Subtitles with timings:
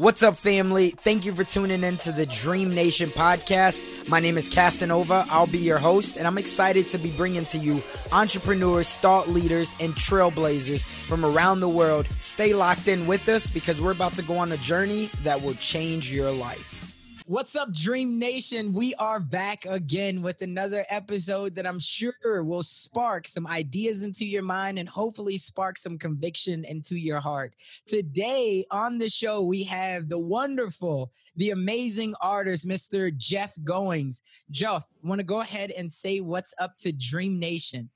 [0.00, 0.92] What's up, family?
[0.92, 4.08] Thank you for tuning in to the Dream Nation podcast.
[4.08, 5.26] My name is Casanova.
[5.28, 9.74] I'll be your host, and I'm excited to be bringing to you entrepreneurs, thought leaders,
[9.78, 12.08] and trailblazers from around the world.
[12.18, 15.52] Stay locked in with us because we're about to go on a journey that will
[15.52, 16.79] change your life.
[17.30, 18.72] What's up, Dream Nation?
[18.72, 24.26] We are back again with another episode that I'm sure will spark some ideas into
[24.26, 27.54] your mind and hopefully spark some conviction into your heart.
[27.86, 33.16] Today on the show, we have the wonderful, the amazing artist, Mr.
[33.16, 34.22] Jeff Goins.
[34.50, 37.88] Jeff, want to go ahead and say what's up to Dream Nation?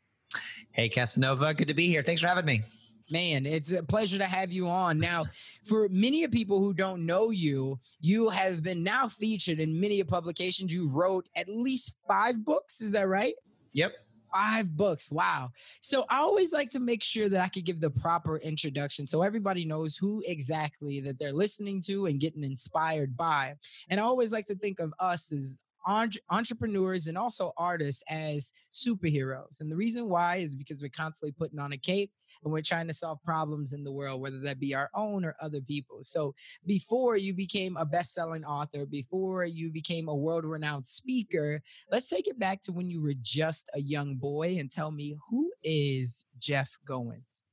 [0.70, 1.54] Hey, Casanova.
[1.54, 2.02] Good to be here.
[2.02, 2.62] Thanks for having me.
[3.10, 4.98] Man, it's a pleasure to have you on.
[4.98, 5.26] Now,
[5.66, 10.02] for many of people who don't know you, you have been now featured in many
[10.02, 10.72] publications.
[10.72, 12.80] You wrote at least five books.
[12.80, 13.34] Is that right?
[13.74, 13.92] Yep.
[14.32, 15.12] Five books.
[15.12, 15.50] Wow.
[15.80, 19.22] So I always like to make sure that I could give the proper introduction so
[19.22, 23.54] everybody knows who exactly that they're listening to and getting inspired by.
[23.90, 29.60] And I always like to think of us as entrepreneurs and also artists as superheroes.
[29.60, 32.10] And the reason why is because we're constantly putting on a cape
[32.42, 35.36] and we're trying to solve problems in the world, whether that be our own or
[35.40, 35.98] other people.
[36.02, 36.34] So
[36.66, 42.08] before you became a best selling author, before you became a world renowned speaker, let's
[42.08, 45.52] take it back to when you were just a young boy and tell me who
[45.62, 47.44] is Jeff Goins?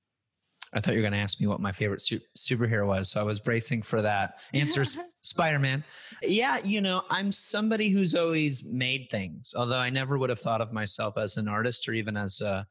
[0.74, 3.12] I thought you were going to ask me what my favorite su- superhero was.
[3.12, 4.40] So I was bracing for that.
[4.54, 4.86] Answer
[5.22, 5.84] Spider Man.
[6.22, 10.62] Yeah, you know, I'm somebody who's always made things, although I never would have thought
[10.62, 12.66] of myself as an artist or even as a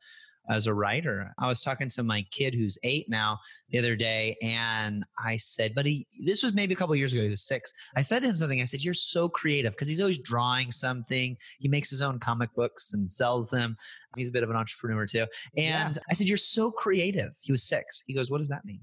[0.48, 1.32] as a writer.
[1.38, 3.38] I was talking to my kid who's eight now
[3.70, 7.22] the other day, and I said, but he, this was maybe a couple years ago,
[7.22, 7.72] he was six.
[7.96, 8.60] I said to him something.
[8.60, 11.36] I said, You're so creative because he's always drawing something.
[11.58, 13.76] He makes his own comic books and sells them.
[14.16, 15.26] He's a bit of an entrepreneur too.
[15.56, 16.02] And yeah.
[16.10, 17.36] I said, You're so creative.
[17.42, 18.02] He was six.
[18.06, 18.80] He goes, What does that mean?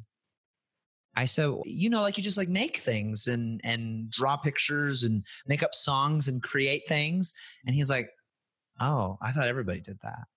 [1.15, 5.25] I said, you know, like you just like make things and and draw pictures and
[5.47, 7.33] make up songs and create things.
[7.65, 8.09] And he's like,
[8.79, 10.27] Oh, I thought everybody did that.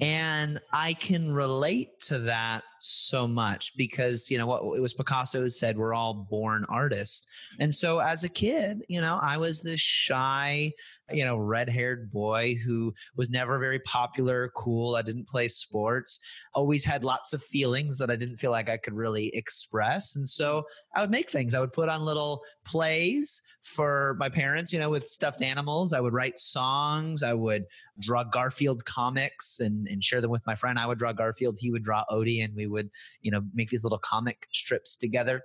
[0.00, 5.48] And I can relate to that so much because, you know, what it was Picasso
[5.48, 7.26] said, we're all born artists.
[7.60, 10.72] And so as a kid, you know, I was this shy,
[11.12, 14.96] you know, red haired boy who was never very popular, cool.
[14.96, 16.20] I didn't play sports,
[16.54, 20.16] always had lots of feelings that I didn't feel like I could really express.
[20.16, 20.64] And so
[20.94, 21.54] I would make things.
[21.54, 25.92] I would put on little plays for my parents, you know, with stuffed animals.
[25.92, 27.22] I would write songs.
[27.22, 27.64] I would
[28.00, 30.78] draw Garfield comics and, and share them with my friend.
[30.78, 31.56] I would draw Garfield.
[31.58, 32.90] He would draw Odie and we would,
[33.20, 35.42] you know, make these little comic strips together.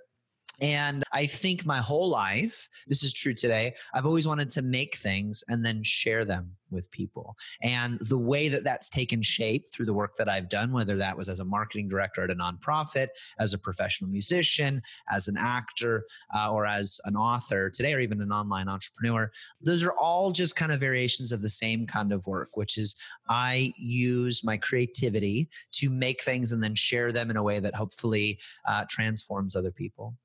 [0.59, 4.95] And I think my whole life, this is true today, I've always wanted to make
[4.95, 7.35] things and then share them with people.
[7.61, 11.17] And the way that that's taken shape through the work that I've done, whether that
[11.17, 13.07] was as a marketing director at a nonprofit,
[13.39, 16.05] as a professional musician, as an actor,
[16.35, 19.31] uh, or as an author today, or even an online entrepreneur,
[19.61, 22.95] those are all just kind of variations of the same kind of work, which is
[23.29, 27.75] I use my creativity to make things and then share them in a way that
[27.75, 30.15] hopefully uh, transforms other people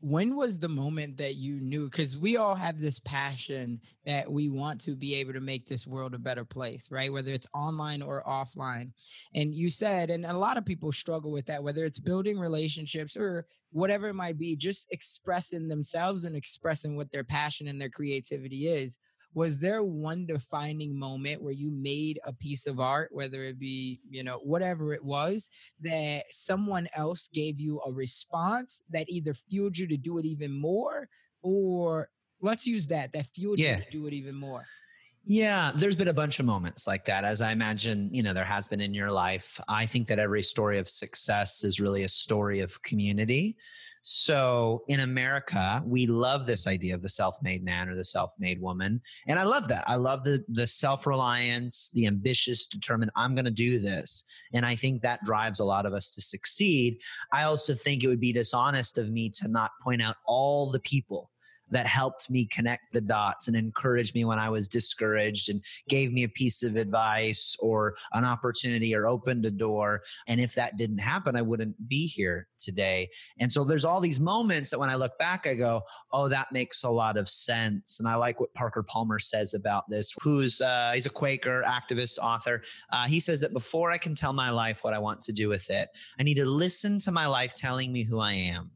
[0.00, 4.48] when was the moment that you knew because we all have this passion that we
[4.48, 7.12] want to be able to make this world a better place right?
[7.12, 8.92] Whether it's online or offline.
[9.34, 13.16] And you said and a lot of people struggle with that whether it's building relationships
[13.16, 17.90] or whatever it might be just expressing themselves and expressing what their passion and their
[17.90, 18.98] creativity is
[19.34, 24.00] was there one defining moment where you made a piece of art whether it be
[24.08, 25.50] you know whatever it was
[25.80, 30.52] that someone else gave you a response that either fueled you to do it even
[30.52, 31.08] more
[31.42, 32.08] or
[32.40, 33.76] let's use that that fueled yeah.
[33.76, 34.64] you to do it even more
[35.28, 38.46] yeah, there's been a bunch of moments like that, as I imagine, you know, there
[38.46, 39.60] has been in your life.
[39.68, 43.58] I think that every story of success is really a story of community.
[44.00, 49.02] So in America, we love this idea of the self-made man or the self-made woman.
[49.26, 49.84] And I love that.
[49.86, 54.24] I love the the self-reliance, the ambitious, determined, I'm gonna do this.
[54.54, 57.02] And I think that drives a lot of us to succeed.
[57.32, 60.80] I also think it would be dishonest of me to not point out all the
[60.80, 61.30] people
[61.70, 66.12] that helped me connect the dots and encouraged me when I was discouraged and gave
[66.12, 70.02] me a piece of advice or an opportunity or opened a door.
[70.26, 73.08] And if that didn't happen, I wouldn't be here today.
[73.38, 75.82] And so there's all these moments that when I look back, I go,
[76.12, 77.98] oh, that makes a lot of sense.
[77.98, 82.18] And I like what Parker Palmer says about this, who's, uh, he's a Quaker activist
[82.18, 82.62] author.
[82.92, 85.48] Uh, he says that before I can tell my life what I want to do
[85.48, 85.88] with it,
[86.18, 88.70] I need to listen to my life telling me who I am.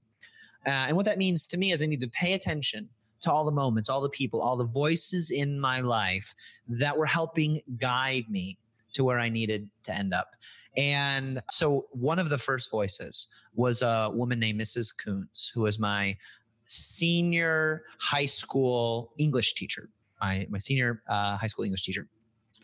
[0.66, 2.88] Uh, and what that means to me is I need to pay attention
[3.22, 6.34] to all the moments, all the people, all the voices in my life
[6.68, 8.58] that were helping guide me
[8.92, 10.30] to where I needed to end up.
[10.76, 14.92] And so one of the first voices was a woman named Mrs.
[15.02, 16.16] Coons, who was my
[16.64, 19.88] senior high school English teacher,
[20.20, 22.08] my, my senior uh, high school English teacher.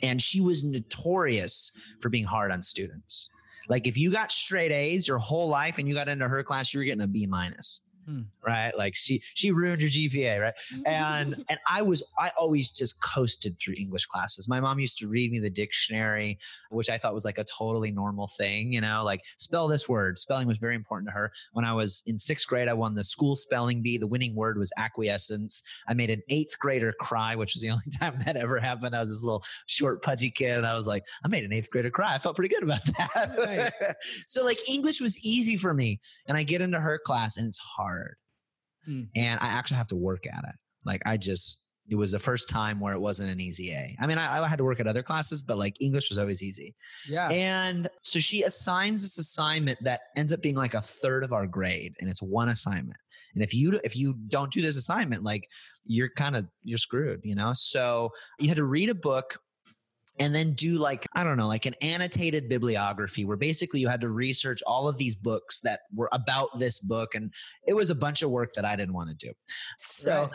[0.03, 3.31] And she was notorious for being hard on students.
[3.69, 6.73] Like if you got straight A's your whole life and you got into her class,
[6.73, 7.81] you were getting a B minus.
[8.09, 8.23] Hmm.
[8.47, 8.73] Right.
[8.75, 10.55] Like she she ruined your GPA, right?
[10.87, 14.49] And and I was I always just coasted through English classes.
[14.49, 16.39] My mom used to read me the dictionary,
[16.71, 20.19] which I thought was like a totally normal thing, you know, like spell this word.
[20.19, 21.31] Spelling was very important to her.
[21.53, 23.99] When I was in sixth grade, I won the school spelling bee.
[23.99, 25.63] The winning word was acquiescence.
[25.87, 28.97] I made an eighth grader cry, which was the only time that ever happened.
[28.97, 31.71] I was this little short, pudgy kid, and I was like, I made an eighth
[31.71, 32.15] grader cry.
[32.15, 33.37] I felt pretty good about that.
[33.37, 33.97] Right.
[34.27, 36.01] so like English was easy for me.
[36.27, 38.17] And I get into her class and it's hard hard.
[38.89, 39.09] Mm.
[39.17, 40.55] And I actually have to work at it.
[40.85, 43.97] Like I just, it was the first time where it wasn't an easy A.
[44.01, 46.43] I mean, I, I, had to work at other classes, but like English was always
[46.43, 46.75] easy.
[47.09, 47.29] Yeah.
[47.29, 51.47] And so she assigns this assignment that ends up being like a third of our
[51.47, 52.99] grade, and it's one assignment.
[53.35, 55.49] And if you if you don't do this assignment, like
[55.85, 57.53] you're kind of you're screwed, you know.
[57.55, 59.39] So you had to read a book
[60.19, 64.01] and then do like i don't know like an annotated bibliography where basically you had
[64.01, 67.33] to research all of these books that were about this book and
[67.67, 69.33] it was a bunch of work that i didn't want to do.
[69.81, 70.31] So right.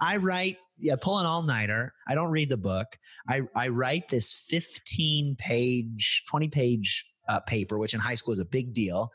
[0.00, 1.92] i write yeah pull an all-nighter.
[2.06, 2.86] I don't read the book.
[3.28, 8.40] I, I write this 15 page 20 page uh, paper which in high school is
[8.40, 9.10] a big deal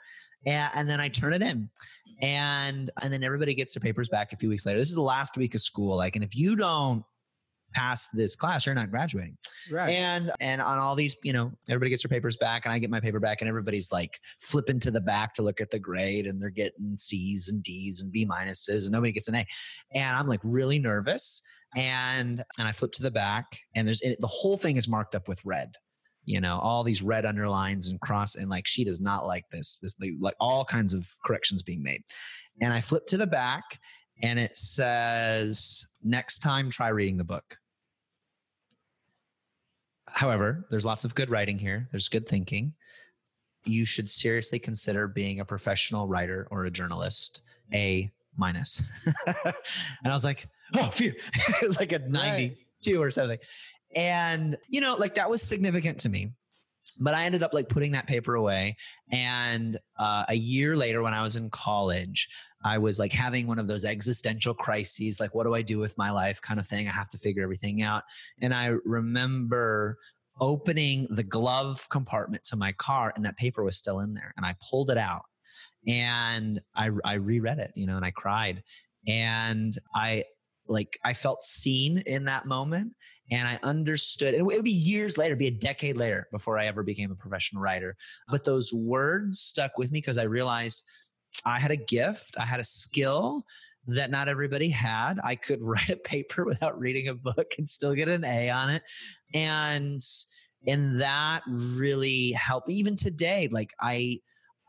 [0.45, 1.69] and, and then i turn it in.
[2.21, 4.77] And and then everybody gets their papers back a few weeks later.
[4.77, 7.03] This is the last week of school like and if you don't
[7.73, 9.37] pass this class, you're not graduating.
[9.71, 9.91] Right.
[9.91, 12.89] And and on all these, you know, everybody gets their papers back, and I get
[12.89, 16.27] my paper back, and everybody's like flipping to the back to look at the grade,
[16.27, 19.45] and they're getting C's and D's and B minuses, and nobody gets an A.
[19.93, 21.41] And I'm like really nervous.
[21.75, 25.15] And and I flip to the back, and there's it, the whole thing is marked
[25.15, 25.73] up with red
[26.25, 29.77] you know all these red underlines and cross and like she does not like this
[29.81, 32.01] this like all kinds of corrections being made
[32.61, 33.63] and i flip to the back
[34.21, 37.57] and it says next time try reading the book
[40.13, 41.87] However, there's lots of good writing here.
[41.91, 42.73] There's good thinking.
[43.65, 47.41] You should seriously consider being a professional writer or a journalist.
[47.73, 48.83] A minus.
[49.25, 49.55] and
[50.05, 51.13] I was like, oh, phew.
[51.33, 53.03] it was like a 92 right.
[53.03, 53.39] or something.
[53.95, 56.31] And, you know, like that was significant to me.
[56.99, 58.75] But I ended up like putting that paper away.
[59.11, 62.27] And uh, a year later, when I was in college,
[62.63, 65.97] I was like having one of those existential crises, like, what do I do with
[65.97, 66.87] my life kind of thing?
[66.87, 68.03] I have to figure everything out.
[68.41, 69.97] And I remember
[70.39, 74.33] opening the glove compartment to my car, and that paper was still in there.
[74.37, 75.23] And I pulled it out
[75.87, 78.63] and I, I reread it, you know, and I cried.
[79.07, 80.23] And I,
[80.67, 82.93] like I felt seen in that moment
[83.31, 84.33] and I understood.
[84.33, 87.61] it would be years later, be a decade later before I ever became a professional
[87.61, 87.95] writer.
[88.29, 90.83] But those words stuck with me because I realized
[91.45, 93.45] I had a gift, I had a skill
[93.87, 95.19] that not everybody had.
[95.23, 98.69] I could write a paper without reading a book and still get an A on
[98.69, 98.83] it.
[99.33, 99.99] And
[100.65, 104.19] and that really helped even today like I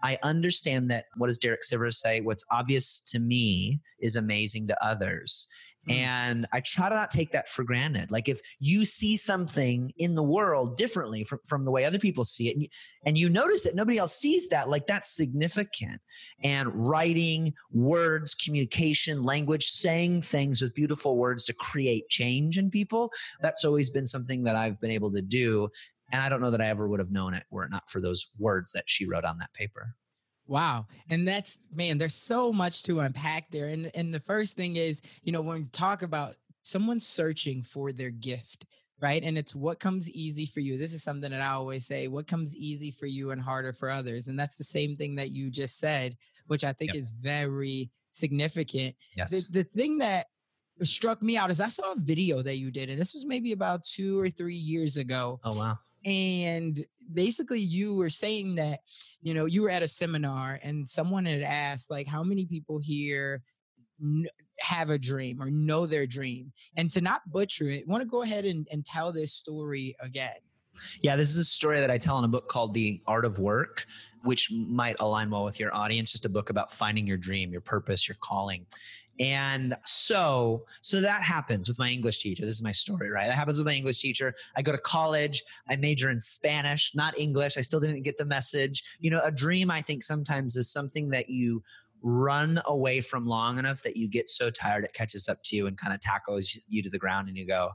[0.02, 2.20] I understand that what does Derek Sivers say?
[2.20, 5.48] What's obvious to me is amazing to others.
[5.88, 5.94] Mm.
[5.94, 8.10] And I try to not take that for granted.
[8.10, 12.24] Like if you see something in the world differently from, from the way other people
[12.24, 12.68] see it, and you,
[13.06, 16.00] and you notice it, nobody else sees that, like that's significant.
[16.42, 23.10] And writing, words, communication, language, saying things with beautiful words to create change in people,
[23.42, 25.68] that's always been something that I've been able to do.
[26.12, 28.00] And I don't know that I ever would have known it were it not for
[28.00, 29.94] those words that she wrote on that paper.
[30.46, 30.86] Wow.
[31.10, 33.68] And that's man, there's so much to unpack there.
[33.68, 37.92] And and the first thing is, you know, when we talk about someone searching for
[37.92, 38.66] their gift,
[39.00, 39.22] right?
[39.22, 40.78] And it's what comes easy for you.
[40.78, 43.90] This is something that I always say, what comes easy for you and harder for
[43.90, 44.28] others.
[44.28, 47.02] And that's the same thing that you just said, which I think yep.
[47.02, 48.94] is very significant.
[49.16, 49.30] Yes.
[49.30, 50.26] The, the thing that
[50.82, 53.52] struck me out is I saw a video that you did, and this was maybe
[53.52, 55.40] about two or three years ago.
[55.44, 55.78] Oh wow.
[56.04, 58.80] And basically you were saying that,
[59.22, 62.78] you know, you were at a seminar and someone had asked, like, how many people
[62.78, 63.42] here
[64.60, 66.52] have a dream or know their dream?
[66.76, 70.36] And to not butcher it, want to go ahead and, and tell this story again.
[71.00, 73.38] Yeah, this is a story that I tell in a book called The Art of
[73.38, 73.86] Work,
[74.24, 76.12] which might align well with your audience.
[76.12, 78.66] Just a book about finding your dream, your purpose, your calling.
[79.20, 82.44] And so, so that happens with my English teacher.
[82.44, 83.26] This is my story, right?
[83.26, 84.34] That happens with my English teacher.
[84.56, 85.42] I go to college.
[85.68, 87.56] I major in Spanish, not English.
[87.56, 88.82] I still didn't get the message.
[88.98, 91.62] You know, a dream, I think sometimes is something that you
[92.02, 95.66] run away from long enough that you get so tired it catches up to you
[95.66, 97.70] and kind of tackles you to the ground and you go,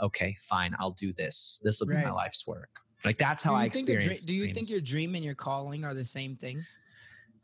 [0.00, 1.60] okay, fine, I'll do this.
[1.62, 2.06] This will be right.
[2.06, 2.70] my life's work.
[3.04, 4.24] Like that's how I experience.
[4.24, 4.54] do you dreams.
[4.54, 6.64] think your dream and your calling are the same thing?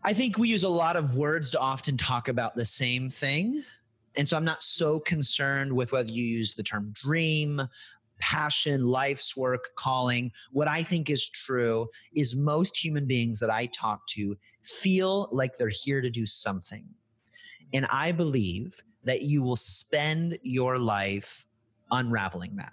[0.05, 3.63] I think we use a lot of words to often talk about the same thing.
[4.17, 7.63] And so I'm not so concerned with whether you use the term dream,
[8.19, 10.33] passion, life's work, calling.
[10.51, 15.57] What I think is true is most human beings that I talk to feel like
[15.57, 16.85] they're here to do something.
[17.73, 21.45] And I believe that you will spend your life
[21.91, 22.73] unraveling that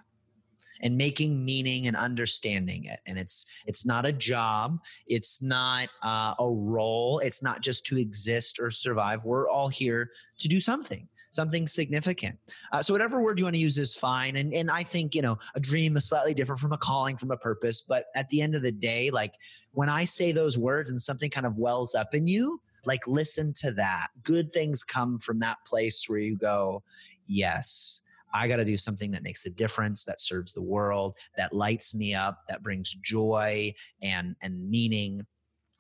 [0.82, 3.00] and making meaning and understanding it.
[3.06, 4.80] And it's it's not a job.
[5.08, 7.20] It's not uh, a role.
[7.20, 9.24] It's not just to exist or survive.
[9.24, 12.36] We're all here to do something something significant.
[12.72, 14.36] Uh, so whatever word you want to use is fine.
[14.38, 17.32] And and i think you know a dream is slightly different from a calling from
[17.32, 17.82] a purpose.
[17.82, 19.36] But at the end of the day like
[19.72, 23.54] when i say those words and something kind of wells up in you like listen
[23.62, 24.08] to that.
[24.24, 26.84] Good things come from that place where you go
[27.28, 28.02] yes
[28.34, 31.94] I got to do something that makes a difference, that serves the world, that lights
[31.96, 35.26] me up, that brings joy and and meaning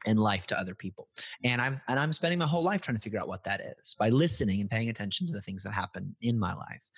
[0.05, 1.09] and life to other people.
[1.43, 3.95] And I'm and I'm spending my whole life trying to figure out what that is
[3.99, 6.89] by listening and paying attention to the things that happen in my life.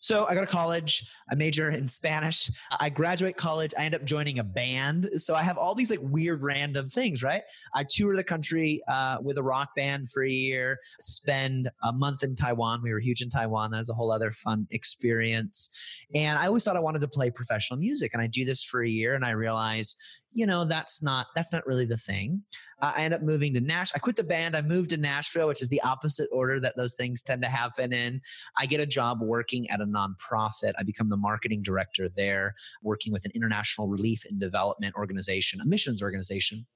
[0.00, 1.04] So I go to college.
[1.30, 2.50] I major in Spanish.
[2.78, 3.74] I graduate college.
[3.78, 5.08] I end up joining a band.
[5.16, 7.42] So I have all these like weird random things, right?
[7.74, 10.78] I tour the country uh, with a rock band for a year.
[11.00, 12.80] Spend a month in Taiwan.
[12.82, 13.70] We were huge in Taiwan.
[13.70, 15.70] That was a whole other fun experience.
[16.14, 18.12] And I always thought I wanted to play professional music.
[18.14, 19.96] And I do this for a year, and I realize
[20.32, 22.42] you know that's not that's not really the thing.
[22.80, 25.48] Uh, i end up moving to nash i quit the band i moved to nashville
[25.48, 28.20] which is the opposite order that those things tend to happen in.
[28.56, 33.12] I get a job working at a nonprofit i become the marketing director there working
[33.12, 36.66] with an international relief and development organization a missions organization.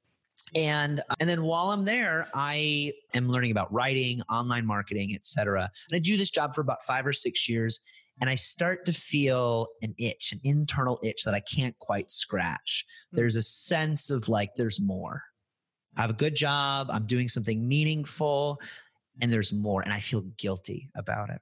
[0.56, 5.97] And and then while i'm there i am learning about writing online marketing etc and
[5.97, 7.80] i do this job for about five or six years
[8.23, 12.87] and I start to feel an itch, an internal itch that I can't quite scratch.
[13.11, 13.17] Hmm.
[13.17, 15.25] There's a sense of like, there's more.
[15.97, 18.61] I have a good job, I'm doing something meaningful,
[19.21, 19.83] and there's more.
[19.83, 21.41] And I feel guilty about it.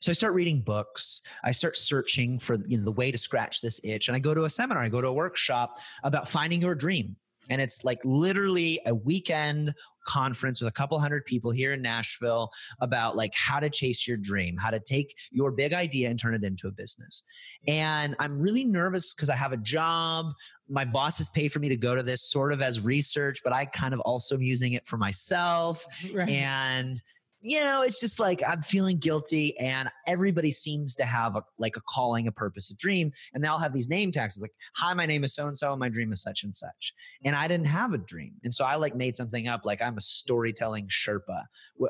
[0.00, 1.22] So I start reading books.
[1.44, 4.08] I start searching for you know, the way to scratch this itch.
[4.08, 7.16] And I go to a seminar, I go to a workshop about finding your dream.
[7.48, 9.74] And it's like literally a weekend
[10.08, 12.50] conference with a couple hundred people here in Nashville
[12.80, 16.34] about like how to chase your dream, how to take your big idea and turn
[16.34, 17.22] it into a business.
[17.68, 20.32] And I'm really nervous because I have a job.
[20.68, 23.52] My boss has paid for me to go to this sort of as research, but
[23.52, 25.84] I kind of also am using it for myself.
[26.14, 26.30] Right.
[26.30, 27.00] And
[27.40, 31.76] you know, it's just like I'm feeling guilty, and everybody seems to have a, like
[31.76, 34.40] a calling, a purpose, a dream, and they all have these name tags.
[34.40, 36.92] like, "Hi, my name is so and so, and my dream is such and such."
[37.24, 39.96] And I didn't have a dream, and so I like made something up, like I'm
[39.96, 41.44] a storytelling Sherpa.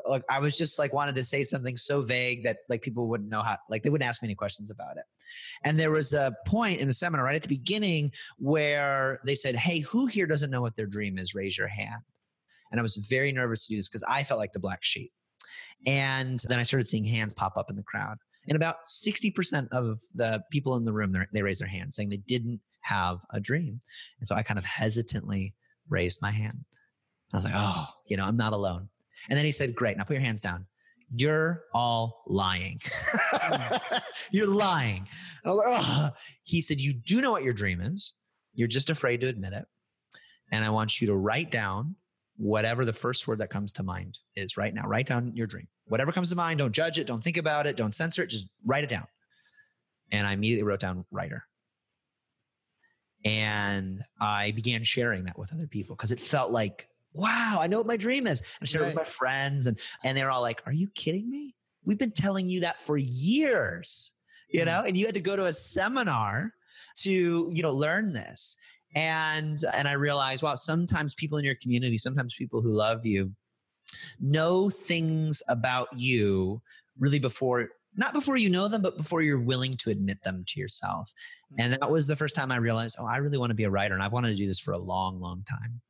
[0.05, 3.29] Like I was just like wanted to say something so vague that like people wouldn't
[3.29, 5.03] know how, like they wouldn't ask me any questions about it.
[5.63, 9.55] And there was a point in the seminar right at the beginning where they said,
[9.55, 11.33] "Hey, who here doesn't know what their dream is?
[11.33, 12.01] Raise your hand."
[12.71, 15.11] And I was very nervous to do this because I felt like the black sheep.
[15.85, 18.17] And then I started seeing hands pop up in the crowd.
[18.47, 22.17] And about 60% of the people in the room, they raised their hand saying they
[22.17, 23.79] didn't have a dream.
[24.19, 25.53] And so I kind of hesitantly
[25.89, 26.65] raised my hand.
[27.33, 28.89] I was like, oh, you know, I'm not alone.
[29.29, 30.65] And then he said, great, now put your hands down.
[31.11, 32.79] You're all lying.
[34.31, 35.07] You're lying.
[35.43, 36.09] I was like, oh.
[36.43, 38.15] He said, you do know what your dream is.
[38.53, 39.65] You're just afraid to admit it.
[40.51, 41.95] And I want you to write down
[42.39, 44.87] whatever the first word that comes to mind is right now.
[44.87, 45.67] Write down your dream.
[45.87, 48.47] Whatever comes to mind, don't judge it, don't think about it, don't censor it, just
[48.65, 49.05] write it down.
[50.13, 51.43] And I immediately wrote down writer.
[53.25, 57.77] And I began sharing that with other people because it felt like, wow, I know
[57.77, 58.39] what my dream is.
[58.39, 58.95] And I shared right.
[58.95, 61.53] with my friends, and and they're all like, Are you kidding me?
[61.83, 64.13] We've been telling you that for years,
[64.49, 66.53] you know, and you had to go to a seminar
[66.99, 68.55] to, you know, learn this
[68.95, 73.31] and and i realized wow sometimes people in your community sometimes people who love you
[74.19, 76.61] know things about you
[76.99, 80.59] really before not before you know them but before you're willing to admit them to
[80.59, 81.11] yourself.
[81.53, 81.61] Mm-hmm.
[81.61, 83.69] And that was the first time i realized oh i really want to be a
[83.69, 85.81] writer and i've wanted to do this for a long long time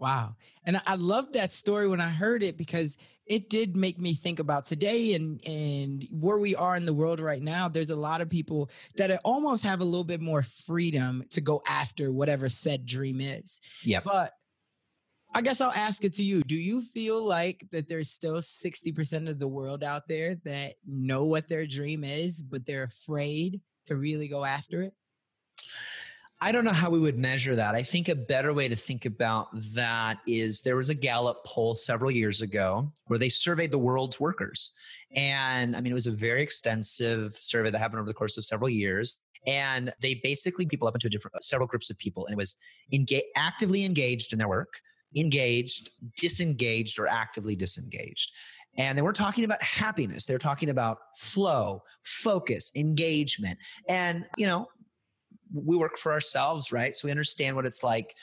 [0.00, 0.34] Wow.
[0.64, 4.38] And I love that story when I heard it because it did make me think
[4.38, 7.68] about today and and where we are in the world right now.
[7.68, 11.62] There's a lot of people that almost have a little bit more freedom to go
[11.68, 13.60] after whatever said dream is.
[13.84, 14.00] Yeah.
[14.02, 14.32] But
[15.32, 16.42] I guess I'll ask it to you.
[16.42, 21.24] Do you feel like that there's still 60% of the world out there that know
[21.24, 24.94] what their dream is, but they're afraid to really go after it?
[26.42, 27.74] I don't know how we would measure that.
[27.74, 31.74] I think a better way to think about that is there was a Gallup poll
[31.74, 34.72] several years ago where they surveyed the world's workers.
[35.14, 38.46] And I mean, it was a very extensive survey that happened over the course of
[38.46, 39.18] several years.
[39.46, 42.56] And they basically people up into different several groups of people, and it was
[43.36, 44.80] actively engaged in their work,
[45.16, 48.32] engaged, disengaged, or actively disengaged.
[48.78, 50.26] And they weren't talking about happiness.
[50.26, 53.58] They're talking about flow, focus, engagement.
[53.88, 54.68] And, you know,
[55.52, 56.96] we work for ourselves, right?
[56.96, 58.14] So we understand what it's like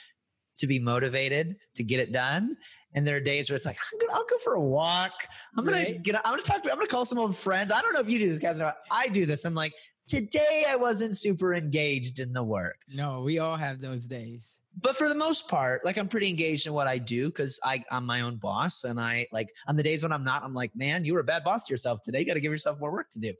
[0.58, 2.56] to be motivated to get it done.
[2.94, 5.12] And there are days where it's like, I'm gonna, I'll go for a walk.
[5.56, 6.02] I'm gonna right.
[6.02, 6.16] get.
[6.16, 6.62] I'm gonna talk.
[6.64, 7.70] I'm gonna call some old friends.
[7.70, 8.60] I don't know if you do this, guys.
[8.90, 9.44] I do this.
[9.44, 9.74] I'm like,
[10.08, 12.78] today I wasn't super engaged in the work.
[12.88, 14.58] No, we all have those days.
[14.80, 17.84] But for the most part, like I'm pretty engaged in what I do because I
[17.90, 20.74] I'm my own boss, and I like on the days when I'm not, I'm like,
[20.74, 22.20] man, you were a bad boss to yourself today.
[22.20, 23.34] You got to give yourself more work to do.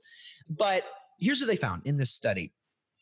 [0.49, 0.83] But
[1.19, 2.53] here's what they found in this study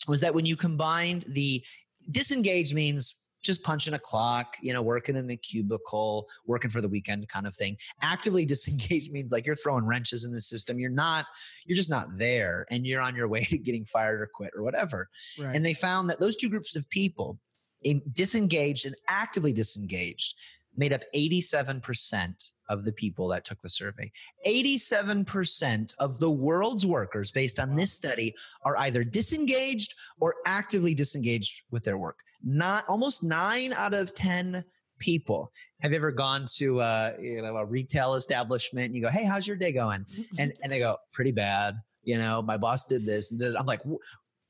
[0.07, 1.63] was that when you combined the
[2.11, 6.89] disengaged means just punching a clock, you know, working in a cubicle, working for the
[6.89, 7.77] weekend kind of thing.
[8.03, 10.79] Actively disengaged means like you're throwing wrenches in the system.
[10.79, 11.25] You're not,
[11.65, 14.63] you're just not there and you're on your way to getting fired or quit or
[14.63, 15.09] whatever.
[15.39, 15.55] Right.
[15.55, 17.39] And they found that those two groups of people,
[17.83, 20.33] in disengaged and actively disengaged,
[20.77, 24.11] made up 87% of the people that took the survey.
[24.45, 31.63] 87% of the world's workers, based on this study, are either disengaged or actively disengaged
[31.71, 32.19] with their work.
[32.43, 34.63] Not almost nine out of 10
[34.99, 35.51] people.
[35.81, 39.23] Have you ever gone to a, you know, a retail establishment and you go, Hey,
[39.23, 40.01] how's your day going?
[40.01, 40.35] Mm-hmm.
[40.39, 41.75] And, and they go, pretty bad.
[42.03, 43.55] You know, my boss did this and did.
[43.55, 43.81] I'm like,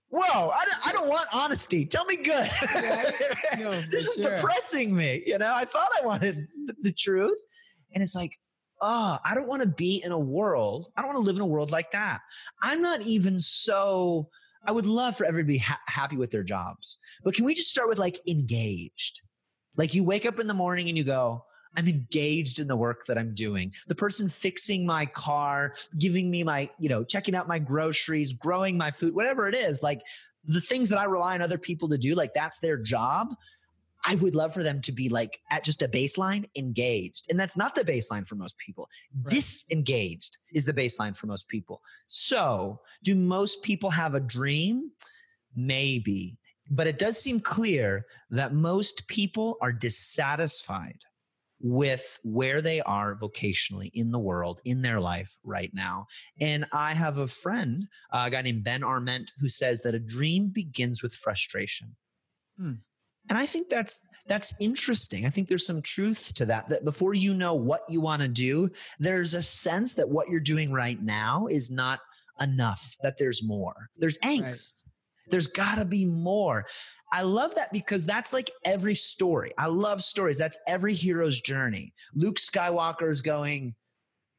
[0.09, 1.85] whoa, I don't, I don't want honesty.
[1.85, 2.49] Tell me good.
[3.59, 4.35] no, this is sure.
[4.35, 5.23] depressing me.
[5.25, 6.47] You know, I thought I wanted
[6.81, 7.37] the truth.
[7.93, 8.37] And it's like,
[8.81, 10.91] oh, I don't want to be in a world.
[10.95, 12.19] I don't want to live in a world like that.
[12.61, 14.29] I'm not even so,
[14.65, 16.99] I would love for everybody to be ha- happy with their jobs.
[17.23, 19.21] But can we just start with like engaged?
[19.75, 21.43] Like you wake up in the morning and you go,
[21.75, 23.73] I'm engaged in the work that I'm doing.
[23.87, 28.77] The person fixing my car, giving me my, you know, checking out my groceries, growing
[28.77, 30.01] my food, whatever it is, like
[30.45, 33.35] the things that I rely on other people to do, like that's their job.
[34.05, 37.25] I would love for them to be like at just a baseline engaged.
[37.29, 38.89] And that's not the baseline for most people.
[39.13, 39.29] Right.
[39.29, 41.81] Disengaged is the baseline for most people.
[42.07, 44.91] So, do most people have a dream?
[45.55, 46.37] Maybe.
[46.69, 50.99] But it does seem clear that most people are dissatisfied
[51.59, 56.05] with where they are vocationally in the world, in their life right now.
[56.39, 60.49] And I have a friend, a guy named Ben Arment, who says that a dream
[60.49, 61.95] begins with frustration.
[62.57, 62.73] Hmm.
[63.29, 65.25] And I think that's that's interesting.
[65.25, 66.69] I think there's some truth to that.
[66.69, 70.39] That before you know what you want to do, there's a sense that what you're
[70.39, 71.99] doing right now is not
[72.39, 72.95] enough.
[73.03, 73.89] That there's more.
[73.97, 74.43] There's angst.
[74.43, 75.29] Right.
[75.29, 76.65] There's got to be more.
[77.11, 79.51] I love that because that's like every story.
[79.57, 80.37] I love stories.
[80.37, 81.93] That's every hero's journey.
[82.13, 83.73] Luke Skywalker is going,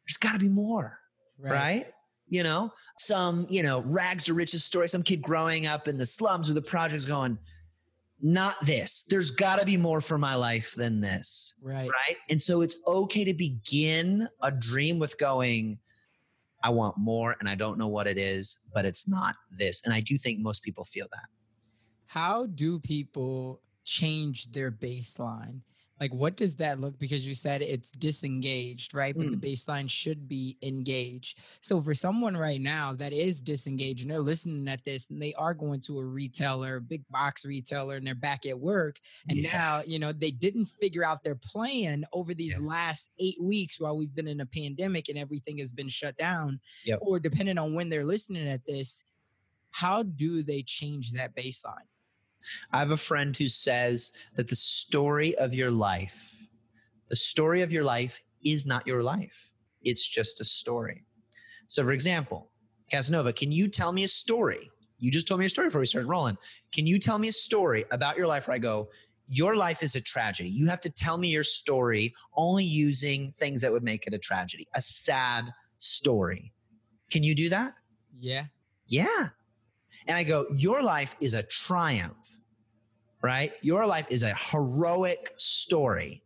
[0.06, 0.98] there's got to be more,
[1.38, 1.52] right.
[1.52, 1.86] right?
[2.28, 6.04] You know, some, you know, rags to riches story, some kid growing up in the
[6.04, 7.38] slums or the projects going,
[8.20, 9.04] not this.
[9.08, 11.54] There's got to be more for my life than this.
[11.62, 11.88] Right.
[11.88, 12.16] Right.
[12.28, 15.78] And so it's okay to begin a dream with going,
[16.62, 19.82] I want more and I don't know what it is, but it's not this.
[19.84, 21.28] And I do think most people feel that.
[22.08, 25.60] How do people change their baseline?
[26.00, 29.30] like what does that look because you said it's disengaged right but mm.
[29.40, 34.20] the baseline should be engaged so for someone right now that is disengaged and they're
[34.20, 38.14] listening at this and they are going to a retailer big box retailer and they're
[38.14, 39.52] back at work and yeah.
[39.52, 42.66] now you know they didn't figure out their plan over these yeah.
[42.66, 46.60] last eight weeks while we've been in a pandemic and everything has been shut down
[46.84, 46.98] yep.
[47.02, 49.04] or depending on when they're listening at this
[49.70, 51.86] how do they change that baseline
[52.72, 56.36] I have a friend who says that the story of your life,
[57.08, 59.52] the story of your life is not your life.
[59.82, 61.04] It's just a story.
[61.68, 62.50] So, for example,
[62.90, 64.70] Casanova, can you tell me a story?
[64.98, 66.36] You just told me a story before we started rolling.
[66.72, 68.88] Can you tell me a story about your life where I go,
[69.28, 70.48] your life is a tragedy?
[70.48, 74.18] You have to tell me your story only using things that would make it a
[74.18, 76.52] tragedy, a sad story.
[77.10, 77.74] Can you do that?
[78.18, 78.46] Yeah.
[78.86, 79.28] Yeah.
[80.06, 82.37] And I go, Your life is a triumph,
[83.22, 83.52] right?
[83.62, 86.22] Your life is a heroic story.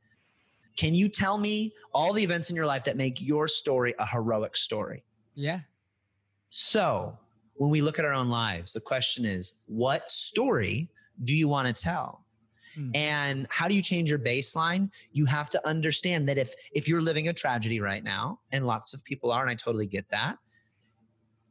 [0.76, 4.06] Can you tell me all the events in your life that make your story a
[4.06, 5.04] heroic story?
[5.34, 5.60] Yeah.
[6.48, 7.18] So
[7.54, 10.88] when we look at our own lives, the question is, what story
[11.24, 12.24] do you want to tell?
[12.74, 12.90] Hmm.
[12.94, 14.90] And how do you change your baseline?
[15.12, 18.94] You have to understand that if if you're living a tragedy right now, and lots
[18.94, 20.38] of people are, and I totally get that,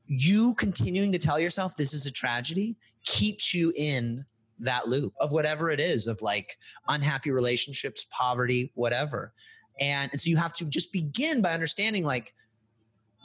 [0.08, 4.26] you continuing to tell yourself this is a tragedy keeps you in
[4.62, 9.34] that loop of whatever it is of like unhappy relationships, poverty, whatever.
[9.80, 12.34] And, and so you have to just begin by understanding like,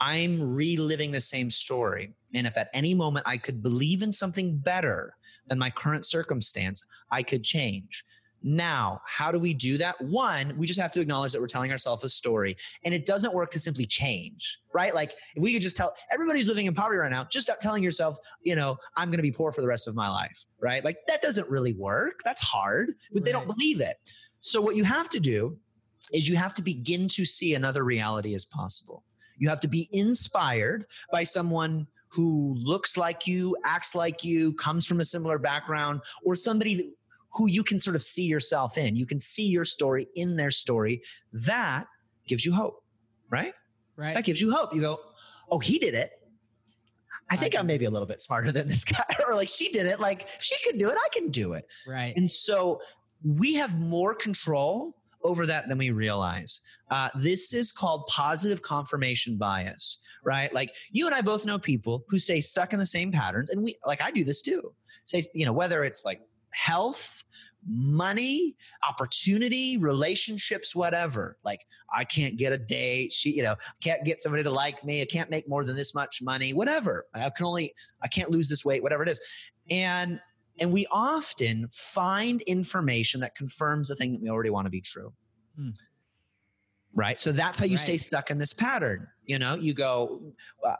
[0.01, 2.13] I'm reliving the same story.
[2.35, 5.15] And if at any moment I could believe in something better
[5.49, 8.05] than my current circumstance, I could change.
[8.43, 10.01] Now, how do we do that?
[10.01, 13.35] One, we just have to acknowledge that we're telling ourselves a story and it doesn't
[13.35, 14.95] work to simply change, right?
[14.95, 17.83] Like if we could just tell everybody's living in poverty right now, just stop telling
[17.83, 20.85] yourself, you know, I'm going to be poor for the rest of my life, right?
[20.85, 22.21] Like that doesn't really work.
[22.25, 23.97] That's hard, but they don't believe it.
[24.41, 25.59] So what you have to do
[26.13, 29.03] is you have to begin to see another reality as possible.
[29.39, 34.87] You have to be inspired by someone who looks like you, acts like you, comes
[34.87, 36.95] from a similar background, or somebody
[37.37, 38.97] who you can sort of see yourself in.
[38.97, 41.03] You can see your story in their story.
[41.33, 41.87] That
[42.27, 42.83] gives you hope,
[43.31, 43.53] right?
[43.97, 44.15] Right.
[44.15, 44.75] That gives you hope.
[44.75, 45.01] You go,
[45.51, 46.13] oh, he did it.
[47.31, 49.71] I think I am maybe a little bit smarter than this guy, or like she
[49.71, 50.01] did it.
[50.01, 51.67] Like she could do it, I can do it.
[51.87, 52.15] Right.
[52.17, 52.81] And so
[53.25, 56.61] we have more control over that than we realize.
[56.91, 60.53] Uh, this is called positive confirmation bias, right?
[60.55, 63.63] Like you and I both know people who say stuck in the same patterns, and
[63.63, 64.73] we like I do this too.
[65.05, 66.21] Say, you know, whether it's like
[66.57, 67.23] health,
[67.69, 68.57] money,
[68.89, 71.37] opportunity, relationships, whatever.
[71.45, 71.61] Like
[71.93, 73.13] I can't get a date.
[73.13, 75.03] She, you know, can't get somebody to like me.
[75.03, 77.07] I can't make more than this much money, whatever.
[77.15, 79.21] I can only, I can't lose this weight, whatever it is.
[79.71, 80.19] And,
[80.59, 84.81] and we often find information that confirms the thing that we already want to be
[84.81, 85.13] true.
[85.57, 85.71] Hmm.
[86.95, 87.21] Right.
[87.21, 87.81] So that's how you right.
[87.81, 89.07] stay stuck in this pattern.
[89.27, 90.33] You know, you go,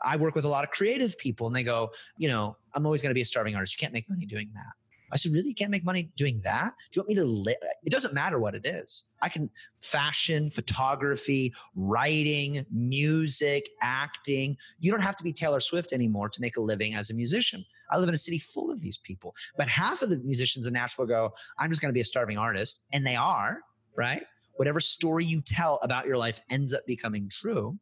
[0.03, 3.03] I work with a lot of creative people and they go, you know, I'm always
[3.03, 3.79] going to be a starving artist.
[3.79, 4.73] You can't make money doing that.
[5.11, 5.49] I said, really?
[5.49, 6.73] You can't make money doing that?
[6.91, 7.55] Do you want me to live?
[7.83, 9.05] It doesn't matter what it is.
[9.21, 9.49] I can
[9.81, 14.57] fashion, photography, writing, music, acting.
[14.79, 17.65] You don't have to be Taylor Swift anymore to make a living as a musician.
[17.89, 19.33] I live in a city full of these people.
[19.55, 22.37] But half of the musicians in Nashville go, I'm just going to be a starving
[22.37, 22.85] artist.
[22.91, 23.61] And they are,
[23.95, 24.23] right?
[24.57, 27.77] Whatever story you tell about your life ends up becoming true.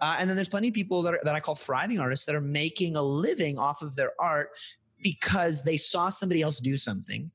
[0.00, 2.34] Uh, and then there's plenty of people that, are, that I call thriving artists that
[2.34, 4.50] are making a living off of their art
[5.02, 7.30] because they saw somebody else do something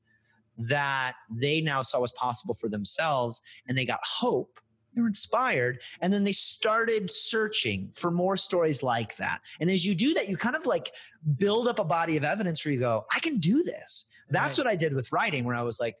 [0.56, 4.58] that they now saw was possible for themselves and they got hope
[4.94, 9.40] they were inspired and then they started searching for more stories like that.
[9.60, 10.92] And as you do that you kind of like
[11.36, 14.06] build up a body of evidence where you go i can do this.
[14.30, 14.64] That's right.
[14.64, 15.96] what i did with writing where i was like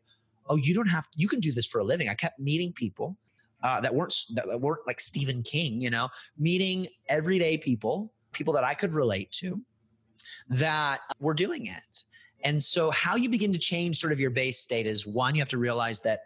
[0.48, 2.08] oh you don't have to, you can do this for a living.
[2.08, 3.16] I kept meeting people
[3.62, 8.64] uh, that weren't that weren't like stephen king you know meeting everyday people people that
[8.64, 9.60] i could relate to
[10.48, 12.04] that we're doing it.
[12.44, 15.40] And so, how you begin to change sort of your base state is one, you
[15.40, 16.20] have to realize that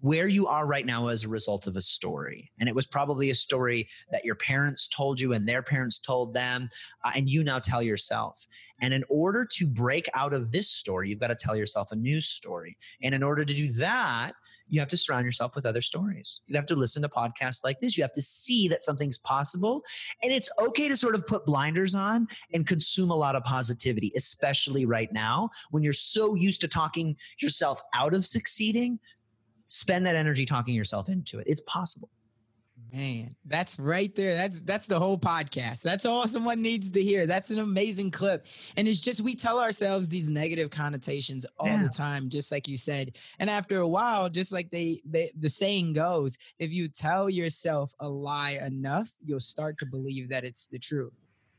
[0.00, 2.50] where you are right now as a result of a story.
[2.58, 6.34] And it was probably a story that your parents told you and their parents told
[6.34, 6.68] them,
[7.04, 8.46] uh, and you now tell yourself.
[8.80, 11.96] And in order to break out of this story, you've got to tell yourself a
[11.96, 12.76] new story.
[13.02, 14.32] And in order to do that,
[14.70, 16.40] you have to surround yourself with other stories.
[16.46, 17.98] You have to listen to podcasts like this.
[17.98, 19.82] You have to see that something's possible.
[20.22, 24.12] And it's okay to sort of put blinders on and consume a lot of positivity,
[24.16, 29.00] especially right now when you're so used to talking yourself out of succeeding.
[29.70, 31.46] Spend that energy talking yourself into it.
[31.46, 32.10] It's possible.
[32.92, 34.34] Man, that's right there.
[34.34, 35.82] That's that's the whole podcast.
[35.82, 37.24] That's all someone needs to hear.
[37.24, 38.46] That's an amazing clip.
[38.76, 41.84] And it's just we tell ourselves these negative connotations all yeah.
[41.84, 43.16] the time, just like you said.
[43.38, 47.92] And after a while, just like they, they the saying goes, if you tell yourself
[48.00, 51.12] a lie enough, you'll start to believe that it's the truth.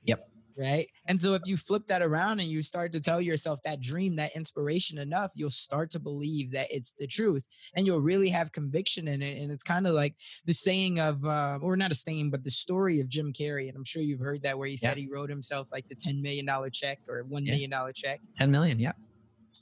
[0.04, 0.28] Yep
[0.62, 0.88] right?
[1.08, 4.16] And so if you flip that around and you start to tell yourself that dream,
[4.18, 7.44] that inspiration enough, you'll start to believe that it's the truth
[7.76, 9.42] and you'll really have conviction in it.
[9.42, 12.52] And it's kind of like the saying of, uh, or not a saying, but the
[12.52, 13.68] story of Jim Carrey.
[13.68, 15.04] And I'm sure you've heard that where he said yeah.
[15.04, 17.88] he wrote himself like the $10 million check or $1 million yeah.
[17.96, 18.22] check.
[18.38, 18.94] 10 million, yeah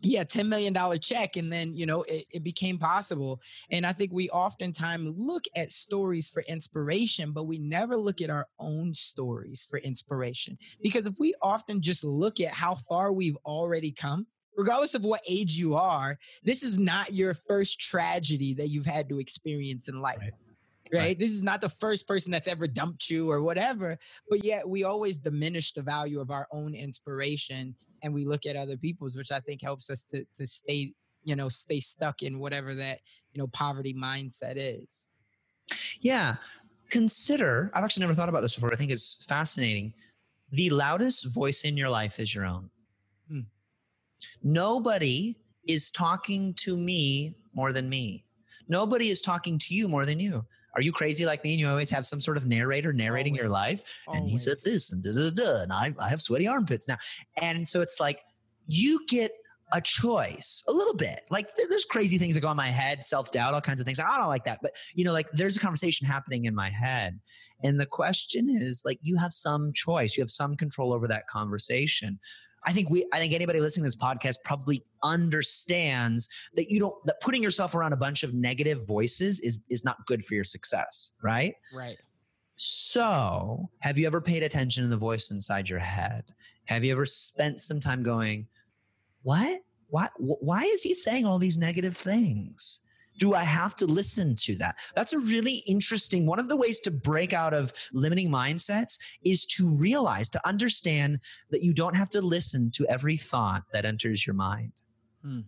[0.01, 1.35] yeah, $10 million check.
[1.35, 3.41] And then, you know, it, it became possible.
[3.71, 8.29] And I think we oftentimes look at stories for inspiration, but we never look at
[8.29, 10.57] our own stories for inspiration.
[10.81, 14.25] Because if we often just look at how far we've already come,
[14.57, 19.09] regardless of what age you are, this is not your first tragedy that you've had
[19.09, 20.19] to experience in life.
[20.19, 20.33] Right.
[20.91, 20.99] Right?
[20.99, 21.19] right?
[21.19, 23.97] This is not the first person that's ever dumped you or whatever,
[24.29, 28.55] but yet we always diminish the value of our own inspiration and we look at
[28.55, 32.39] other people's, which I think helps us to to stay, you know, stay stuck in
[32.39, 32.99] whatever that,
[33.33, 35.09] you know, poverty mindset is.
[36.01, 36.35] Yeah.
[36.89, 38.73] Consider, I've actually never thought about this before.
[38.73, 39.93] I think it's fascinating.
[40.51, 42.69] The loudest voice in your life is your own.
[43.29, 43.41] Hmm.
[44.41, 48.25] Nobody is talking to me more than me.
[48.67, 50.45] Nobody is talking to you more than you.
[50.75, 53.41] Are you crazy like me and you always have some sort of narrator narrating always.
[53.41, 53.83] your life?
[54.07, 54.31] And always.
[54.31, 55.61] he said this and da da da.
[55.63, 56.97] And I, I have sweaty armpits now.
[57.41, 58.21] And so it's like
[58.67, 59.31] you get
[59.71, 61.21] a choice a little bit.
[61.29, 63.99] Like there's crazy things that go in my head, self doubt, all kinds of things.
[63.99, 64.59] I don't like that.
[64.61, 67.19] But you know, like there's a conversation happening in my head.
[67.63, 71.27] And the question is like, you have some choice, you have some control over that
[71.27, 72.19] conversation.
[72.65, 76.95] I think we, I think anybody listening to this podcast probably understands that you don't,
[77.05, 80.43] that putting yourself around a bunch of negative voices is, is not good for your
[80.43, 81.55] success, right?
[81.73, 81.97] Right.
[82.55, 86.25] So, have you ever paid attention to the voice inside your head?
[86.65, 88.47] Have you ever spent some time going,
[89.23, 89.61] what?
[89.89, 92.79] Why, why is he saying all these negative things?
[93.19, 94.77] Do I have to listen to that?
[94.95, 99.45] That's a really interesting one of the ways to break out of limiting mindsets is
[99.47, 101.19] to realize, to understand
[101.51, 104.71] that you don't have to listen to every thought that enters your mind.
[105.21, 105.41] Hmm.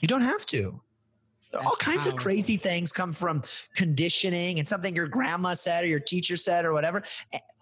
[0.00, 0.82] You don't have to.
[1.52, 2.14] That's all kinds powerful.
[2.14, 3.42] of crazy things come from
[3.76, 7.02] conditioning and something your grandma said or your teacher said or whatever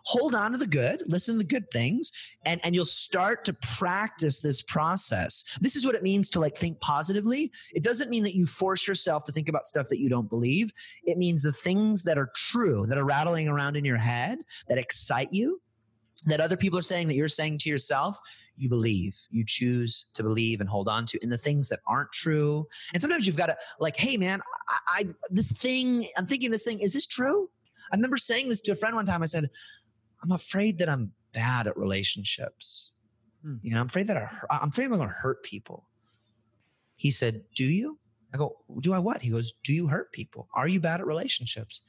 [0.05, 2.13] hold on to the good, listen to the good things,
[2.45, 5.45] and, and you'll start to practice this process.
[5.61, 7.53] This is what it means to like think positively.
[7.73, 10.73] It doesn't mean that you force yourself to think about stuff that you don't believe.
[11.05, 14.79] It means the things that are true, that are rattling around in your head, that
[14.79, 15.61] excite you,
[16.27, 18.19] that other people are saying that you're saying to yourself,
[18.57, 22.13] you believe, you choose to believe and hold on to, and the things that aren't
[22.13, 22.67] true.
[22.93, 26.65] And sometimes you've got to like, hey man, I, I this thing, I'm thinking this
[26.65, 27.49] thing, is this true?
[27.91, 29.23] I remember saying this to a friend one time.
[29.23, 29.51] I said,
[30.23, 32.93] I'm afraid that I'm bad at relationships.
[33.43, 33.57] Hmm.
[33.63, 35.89] You know, I'm afraid that I, I'm afraid I'm going to hurt people.
[36.97, 37.99] He said, Do you?
[38.35, 39.23] I go, Do I what?
[39.23, 40.49] He goes, Do you hurt people?
[40.55, 41.83] Are you bad at relationships?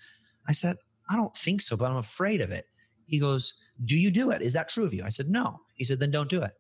[0.48, 0.78] I said,
[1.10, 2.65] I don't think so, but I'm afraid of it.
[3.06, 4.41] He goes, Do you do it?
[4.41, 5.04] Is that true of you?
[5.04, 5.60] I said, No.
[5.76, 6.54] He said, Then don't do it.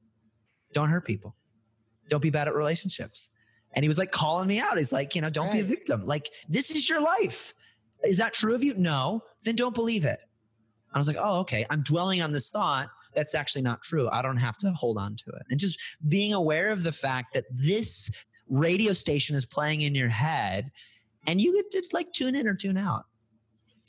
[0.73, 1.35] Don't hurt people.
[2.09, 3.29] Don't be bad at relationships.
[3.73, 4.77] And he was like calling me out.
[4.77, 5.53] He's like, You know, don't right.
[5.53, 6.03] be a victim.
[6.03, 7.53] Like, this is your life.
[8.03, 8.73] Is that true of you?
[8.73, 9.23] No.
[9.43, 10.19] Then don't believe it.
[10.93, 11.65] I was like, oh, okay.
[11.69, 12.89] I'm dwelling on this thought.
[13.13, 14.09] That's actually not true.
[14.09, 15.43] I don't have to hold on to it.
[15.49, 18.09] And just being aware of the fact that this
[18.49, 20.71] radio station is playing in your head
[21.27, 23.05] and you get to like tune in or tune out.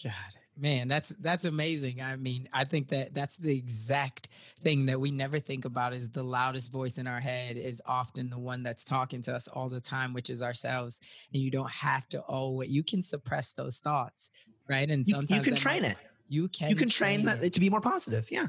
[0.03, 0.13] God,
[0.57, 2.01] man, that's that's amazing.
[2.01, 4.29] I mean, I think that that's the exact
[4.63, 8.29] thing that we never think about is the loudest voice in our head is often
[8.29, 11.01] the one that's talking to us all the time, which is ourselves.
[11.33, 14.31] And you don't have to always you can suppress those thoughts,
[14.69, 14.91] right?
[14.91, 15.97] And sometimes you, you can train might, it
[16.29, 18.29] you can you can train, train that to be more positive.
[18.31, 18.49] Yeah.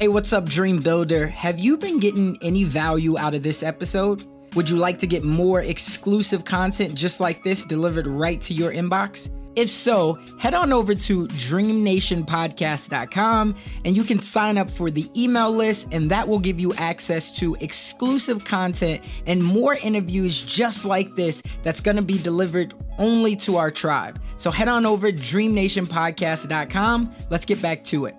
[0.00, 1.28] Hey, what's up, Dream Builder?
[1.28, 4.24] Have you been getting any value out of this episode?
[4.54, 8.70] Would you like to get more exclusive content just like this delivered right to your
[8.72, 9.30] inbox?
[9.54, 15.52] If so, head on over to dreamnationpodcast.com and you can sign up for the email
[15.52, 21.14] list, and that will give you access to exclusive content and more interviews just like
[21.16, 24.20] this that's going to be delivered only to our tribe.
[24.36, 27.12] So head on over dreamnationpodcast.com.
[27.30, 28.16] Let's get back to it.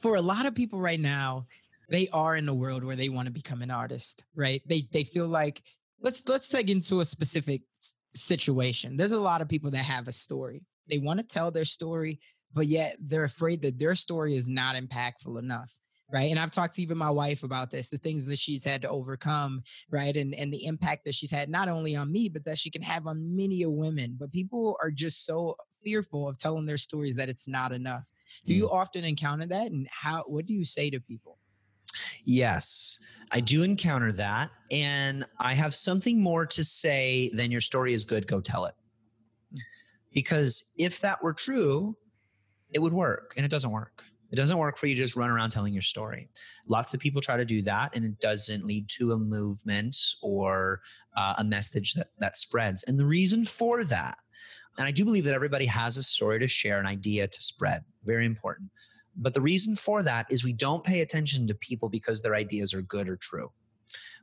[0.00, 1.46] For a lot of people right now,
[1.88, 4.62] they are in a world where they want to become an artist, right?
[4.66, 5.62] They they feel like
[6.00, 7.62] let's let's take into a specific
[8.10, 8.96] situation.
[8.96, 10.64] There's a lot of people that have a story.
[10.88, 12.20] They want to tell their story,
[12.52, 15.72] but yet they're afraid that their story is not impactful enough.
[16.12, 16.30] Right.
[16.30, 18.88] And I've talked to even my wife about this, the things that she's had to
[18.90, 20.14] overcome, right?
[20.14, 22.82] And and the impact that she's had not only on me, but that she can
[22.82, 24.16] have on many women.
[24.20, 28.04] But people are just so fearful of telling their stories that it's not enough.
[28.46, 28.72] Do you mm.
[28.72, 29.70] often encounter that?
[29.70, 31.38] And how what do you say to people?
[32.24, 32.98] Yes,
[33.30, 34.50] I do encounter that.
[34.70, 38.74] And I have something more to say than your story is good, go tell it.
[40.12, 41.96] Because if that were true,
[42.72, 44.04] it would work, and it doesn't work.
[44.32, 46.28] It doesn't work for you just run around telling your story.
[46.66, 50.80] Lots of people try to do that, and it doesn't lead to a movement or
[51.16, 52.82] uh, a message that, that spreads.
[52.84, 54.16] And the reason for that,
[54.78, 57.84] and I do believe that everybody has a story to share, an idea to spread,
[58.04, 58.70] very important.
[59.16, 62.72] But the reason for that is we don't pay attention to people because their ideas
[62.72, 63.52] are good or true.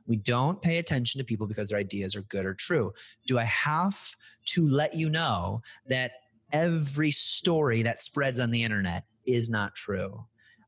[0.08, 2.92] We don't pay attention to people because their ideas are good or true.
[3.26, 6.12] Do I have to let you know that
[6.52, 10.24] every story that spreads on the internet is not true?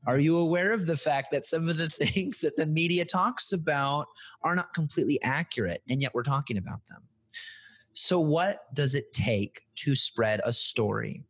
[0.06, 3.52] Are you aware of the fact that some of the things that the media talks
[3.52, 4.06] about
[4.42, 7.02] are not completely accurate, and yet we're talking about them?
[7.94, 11.24] So, what does it take to spread a story?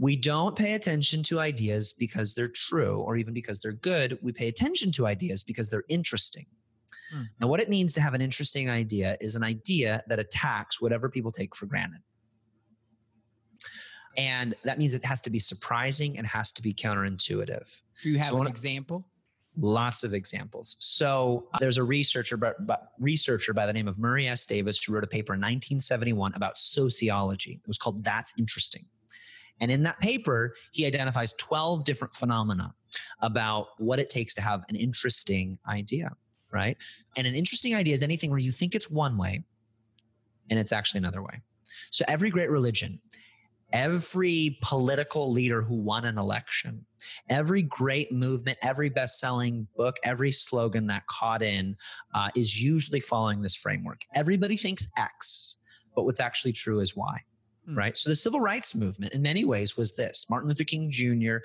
[0.00, 4.18] we don't pay attention to ideas because they're true or even because they're good.
[4.22, 6.46] We pay attention to ideas because they're interesting.
[7.12, 7.24] Hmm.
[7.38, 11.10] Now, what it means to have an interesting idea is an idea that attacks whatever
[11.10, 12.00] people take for granted.
[14.16, 17.80] And that means it has to be surprising and has to be counterintuitive.
[18.02, 19.06] Do you have so an example?
[19.56, 20.76] Lots of examples.
[20.78, 24.46] So uh, there's a researcher, by, by, researcher by the name of Murray S.
[24.46, 27.60] Davis who wrote a paper in 1971 about sociology.
[27.62, 28.84] It was called That's Interesting.
[29.60, 32.74] And in that paper, he identifies 12 different phenomena
[33.20, 36.12] about what it takes to have an interesting idea,
[36.50, 36.76] right?
[37.16, 39.44] And an interesting idea is anything where you think it's one way
[40.48, 41.42] and it's actually another way.
[41.90, 43.00] So every great religion,
[43.72, 46.84] every political leader who won an election,
[47.28, 51.76] every great movement, every best selling book, every slogan that caught in
[52.14, 54.02] uh, is usually following this framework.
[54.14, 55.56] Everybody thinks X,
[55.94, 57.18] but what's actually true is Y.
[57.66, 57.78] Hmm.
[57.78, 57.96] Right.
[57.96, 61.36] So the civil rights movement, in many ways, was this Martin Luther King Jr.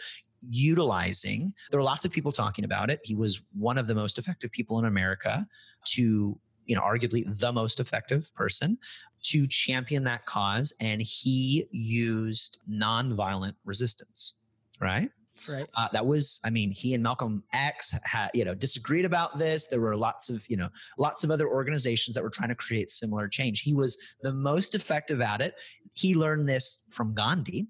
[0.42, 3.00] utilizing, there were lots of people talking about it.
[3.04, 5.46] He was one of the most effective people in America
[5.86, 8.78] to you know, arguably the most effective person
[9.23, 10.73] to champion that cause.
[10.82, 14.34] And he used nonviolent resistance,
[14.80, 15.10] right?
[15.49, 15.67] Right.
[15.75, 19.67] Uh, that was, I mean, he and Malcolm X had, you know, disagreed about this.
[19.67, 22.89] There were lots of, you know, lots of other organizations that were trying to create
[22.89, 23.62] similar change.
[23.62, 25.56] He was the most effective at it.
[25.93, 27.67] He learned this from Gandhi,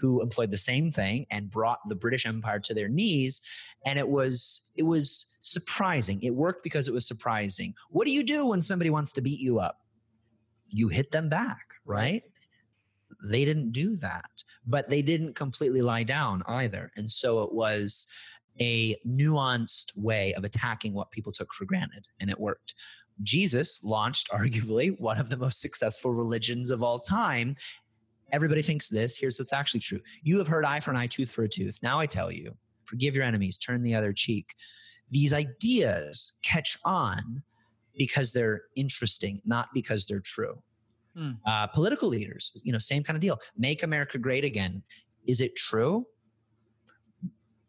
[0.00, 3.40] who employed the same thing and brought the British Empire to their knees.
[3.84, 6.20] And it was, it was surprising.
[6.22, 7.74] It worked because it was surprising.
[7.90, 9.78] What do you do when somebody wants to beat you up?
[10.68, 12.22] You hit them back, right?
[13.24, 14.30] They didn't do that,
[14.66, 16.90] but they didn't completely lie down either.
[16.96, 18.06] And so it was
[18.60, 22.74] a nuanced way of attacking what people took for granted, and it worked.
[23.22, 27.56] Jesus launched arguably one of the most successful religions of all time.
[28.32, 29.16] Everybody thinks this.
[29.16, 30.00] Here's what's actually true.
[30.22, 31.78] You have heard eye for an eye, tooth for a tooth.
[31.82, 34.54] Now I tell you, forgive your enemies, turn the other cheek
[35.10, 37.42] these ideas catch on
[37.96, 40.62] because they're interesting, not because they're true.
[41.16, 41.32] Hmm.
[41.44, 43.38] Uh, political leaders, you know, same kind of deal.
[43.58, 44.82] Make America great again.
[45.26, 46.06] Is it true?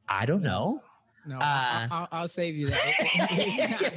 [0.08, 0.82] I don't know.
[1.26, 3.92] No, uh, I'll, I'll, save you that.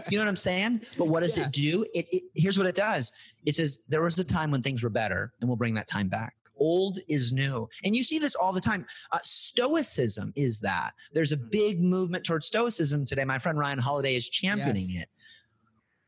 [0.10, 0.82] you know what I'm saying?
[0.96, 1.46] But what does yeah.
[1.46, 1.84] it do?
[1.94, 3.12] It, it, here's what it does.
[3.44, 6.08] It says there was a time when things were better, and we'll bring that time
[6.08, 7.68] back old is new.
[7.84, 8.86] And you see this all the time.
[9.12, 10.92] Uh, stoicism is that.
[11.12, 11.48] There's a hmm.
[11.50, 13.24] big movement towards stoicism today.
[13.24, 15.02] My friend Ryan Holiday is championing yes.
[15.04, 15.08] it.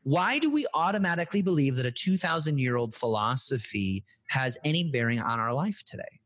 [0.03, 5.39] Why do we automatically believe that a 2,000 year old philosophy has any bearing on
[5.39, 6.20] our life today?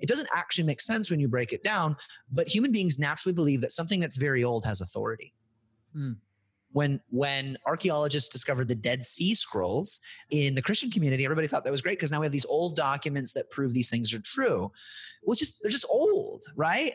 [0.00, 1.96] It doesn't actually make sense when you break it down,
[2.30, 5.34] but human beings naturally believe that something that's very old has authority.
[5.92, 6.12] Hmm
[6.72, 11.70] when when archaeologists discovered the Dead Sea Scrolls in the Christian community, everybody thought that
[11.70, 14.70] was great because now we have these old documents that prove these things are true.
[15.22, 16.94] Well, it's just they're just old, right?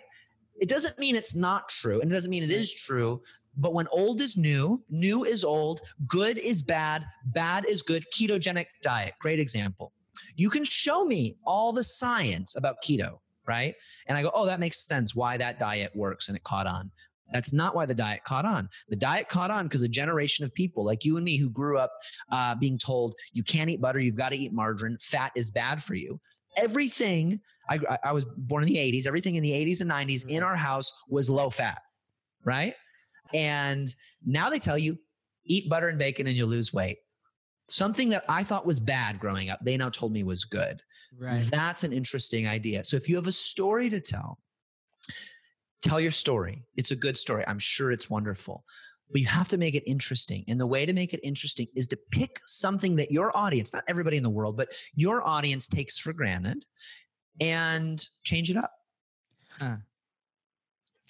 [0.60, 3.22] It doesn't mean it's not true, and it doesn't mean it is true.
[3.56, 8.04] But when old is new, new is old, good is bad, bad is good.
[8.14, 9.94] Ketogenic diet, great example.
[10.36, 13.76] You can show me all the science about keto, right?
[14.08, 16.92] And I go, oh, that makes sense why that diet works and it caught on.
[17.32, 18.70] That's not why the diet caught on.
[18.90, 21.78] The diet caught on because a generation of people like you and me who grew
[21.78, 21.92] up
[22.32, 25.82] uh, being told you can't eat butter, you've got to eat margarine, fat is bad
[25.82, 26.20] for you.
[26.58, 30.38] Everything, I, I was born in the 80s, everything in the 80s and 90s in
[30.38, 30.46] mm-hmm.
[30.46, 31.82] our house was low fat,
[32.46, 32.76] right?
[33.34, 35.00] And now they tell you
[35.46, 36.98] eat butter and bacon and you'll lose weight.
[37.70, 40.82] Something that I thought was bad growing up, they now told me was good.
[41.18, 41.40] Right.
[41.52, 42.84] That's an interesting idea.
[42.84, 44.40] So if you have a story to tell,
[45.82, 46.64] tell your story.
[46.76, 47.44] It's a good story.
[47.48, 48.64] I'm sure it's wonderful.
[49.12, 50.44] But you have to make it interesting.
[50.48, 53.84] And the way to make it interesting is to pick something that your audience, not
[53.88, 56.66] everybody in the world, but your audience takes for granted
[57.40, 58.72] and change it up.
[59.60, 59.78] Huh.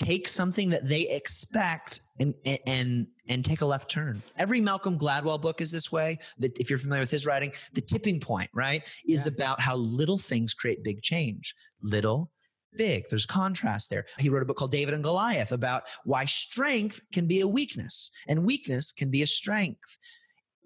[0.04, 2.34] Take something that they expect and
[2.68, 4.22] and and take a left turn.
[4.38, 6.20] Every Malcolm Gladwell book is this way.
[6.40, 9.34] That if you're familiar with his writing, the tipping point, right, is yeah.
[9.34, 11.56] about how little things create big change.
[11.82, 12.32] Little
[12.78, 13.06] big.
[13.10, 14.06] There's contrast there.
[14.20, 18.12] He wrote a book called David and Goliath about why strength can be a weakness
[18.28, 19.98] and weakness can be a strength.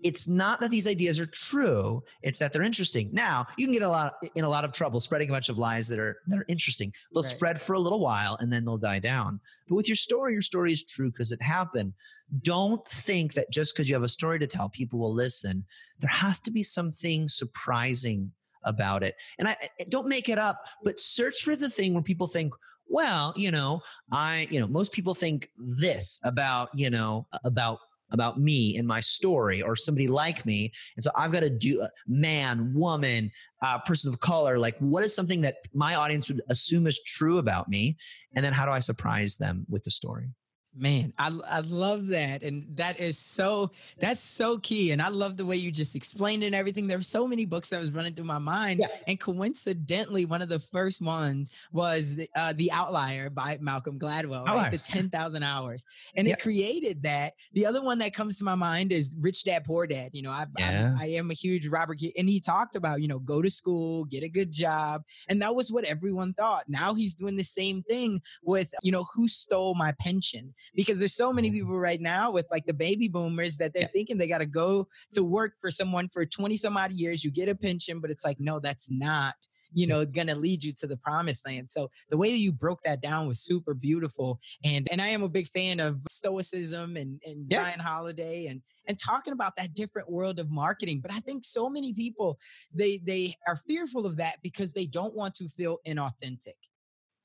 [0.04, 3.10] It's not that these ideas are true, it's that they're interesting.
[3.12, 5.58] Now, you can get a lot in a lot of trouble spreading a bunch of
[5.58, 6.94] lies that are that are interesting.
[7.14, 7.30] They'll right.
[7.30, 9.40] spread for a little while and then they'll die down.
[9.68, 11.94] But with your story, your story is true because it happened.
[12.42, 15.66] Don't think that just because you have a story to tell, people will listen.
[16.00, 18.32] There has to be something surprising
[18.64, 19.16] about it.
[19.40, 22.54] And I eh, don't make it up, but search for the thing where people think,
[22.90, 23.82] well, you know,
[24.12, 27.80] I, you know, most people think this about, you know, about
[28.12, 30.72] about me and my story or somebody like me.
[30.96, 35.04] And so i've got to do uh, man woman uh, person of color like what
[35.04, 37.98] is something that my audience would assume is true about me?
[38.36, 40.30] And then how do i surprise them with the story
[40.78, 42.44] Man, I, I love that.
[42.44, 44.92] And that is so, that's so key.
[44.92, 46.88] And I love the way you just explained it and everything.
[46.88, 48.80] There were so many books that was running through my mind.
[48.80, 48.88] Yeah.
[49.08, 54.46] And coincidentally, one of the first ones was the, uh, the Outlier by Malcolm Gladwell,
[54.46, 54.72] right?
[54.72, 55.86] The 10,000 hours.
[56.16, 57.34] And it created that.
[57.54, 60.12] The other one that comes to my mind is Rich Dad, Poor Dad.
[60.14, 60.96] You know, I, yeah.
[61.00, 64.06] I, I am a huge Robert, and he talked about, you know, go to school,
[64.06, 65.04] get a good job.
[65.30, 66.66] And that was what everyone thought.
[66.68, 70.54] Now he's doing the same thing with, you know, who stole my pension?
[70.76, 71.60] Because there's so many mm-hmm.
[71.60, 73.90] people right now with like the baby boomers that they're yeah.
[73.94, 77.24] thinking they got to go to work for someone for 20 some odd years.
[77.24, 79.36] You get a pension, but it's like, no, that's not
[79.74, 82.82] you know gonna lead you to the promised land so the way that you broke
[82.84, 87.20] that down was super beautiful and and i am a big fan of stoicism and
[87.26, 87.64] and yeah.
[87.64, 91.70] Ryan holiday and and talking about that different world of marketing but i think so
[91.70, 92.40] many people
[92.74, 96.56] they they are fearful of that because they don't want to feel inauthentic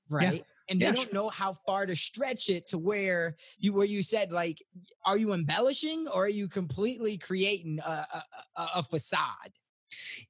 [0.08, 1.14] right yeah and they yeah, don't sure.
[1.14, 4.62] know how far to stretch it to where you where you said like
[5.04, 8.06] are you embellishing or are you completely creating a,
[8.56, 9.52] a, a facade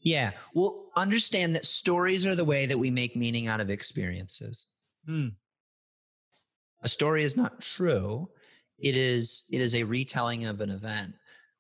[0.01, 4.67] yeah well understand that stories are the way that we make meaning out of experiences
[5.07, 5.29] hmm.
[6.83, 8.29] a story is not true
[8.79, 11.15] it is it is a retelling of an event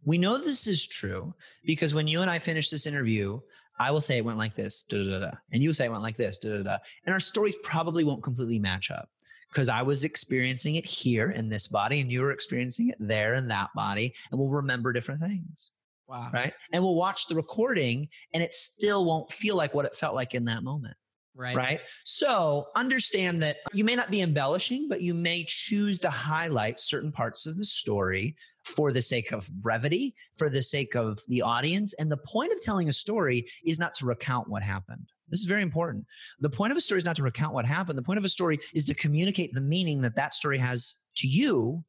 [0.04, 1.32] we know this is true
[1.64, 3.38] because when you and i finish this interview
[3.78, 6.02] I will say it went like this, da, da, da, and you say it went
[6.02, 6.78] like this, da, da, da.
[7.06, 9.08] and our stories probably won't completely match up
[9.48, 13.34] because I was experiencing it here in this body and you were experiencing it there
[13.34, 15.72] in that body, and we'll remember different things.
[16.08, 16.30] Wow.
[16.32, 16.52] Right.
[16.72, 20.34] And we'll watch the recording and it still won't feel like what it felt like
[20.34, 20.94] in that moment.
[21.34, 21.56] Right.
[21.56, 21.80] Right.
[22.04, 27.10] So understand that you may not be embellishing, but you may choose to highlight certain
[27.10, 31.94] parts of the story for the sake of brevity, for the sake of the audience.
[31.94, 35.08] And the point of telling a story is not to recount what happened.
[35.28, 36.04] This is very important.
[36.40, 37.96] The point of a story is not to recount what happened.
[37.96, 41.26] The point of a story is to communicate the meaning that that story has to
[41.26, 41.82] you,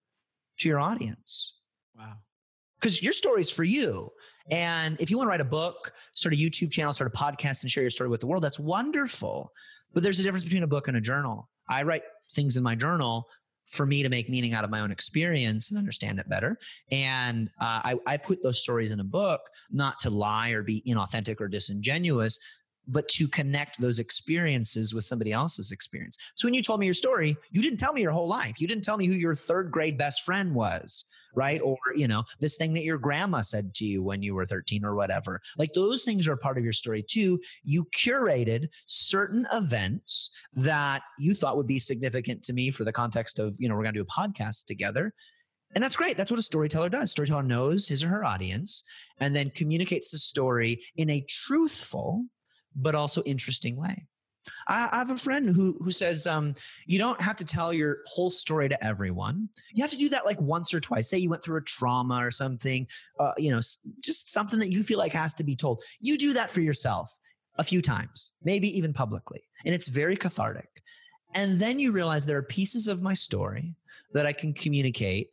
[0.59, 1.57] to your audience.
[1.97, 2.13] Wow.
[2.79, 4.09] Because your story is for you.
[4.51, 7.63] And if you want to write a book, start a YouTube channel, start a podcast,
[7.63, 9.51] and share your story with the world, that's wonderful.
[9.93, 11.49] But there's a difference between a book and a journal.
[11.69, 13.27] I write things in my journal
[13.65, 16.57] for me to make meaning out of my own experience and understand it better.
[16.91, 19.39] And uh, I, I put those stories in a book,
[19.71, 22.39] not to lie or be inauthentic or disingenuous,
[22.87, 26.17] but to connect those experiences with somebody else's experience.
[26.35, 28.59] So when you told me your story, you didn't tell me your whole life.
[28.59, 31.05] You didn't tell me who your third grade best friend was
[31.35, 31.61] right?
[31.61, 34.85] Or, you know, this thing that your grandma said to you when you were 13
[34.85, 35.41] or whatever.
[35.57, 37.39] Like those things are part of your story too.
[37.63, 43.39] You curated certain events that you thought would be significant to me for the context
[43.39, 45.13] of, you know, we're going to do a podcast together.
[45.75, 46.17] And that's great.
[46.17, 47.11] That's what a storyteller does.
[47.11, 48.83] Storyteller knows his or her audience
[49.19, 52.25] and then communicates the story in a truthful,
[52.75, 54.05] but also interesting way.
[54.67, 57.99] I, I have a friend who who says um, you don't have to tell your
[58.05, 59.49] whole story to everyone.
[59.73, 61.09] You have to do that like once or twice.
[61.09, 62.87] Say you went through a trauma or something,
[63.19, 63.59] uh, you know,
[63.99, 65.81] just something that you feel like has to be told.
[65.99, 67.17] You do that for yourself
[67.57, 70.69] a few times, maybe even publicly, and it's very cathartic.
[71.35, 73.75] And then you realize there are pieces of my story
[74.13, 75.29] that I can communicate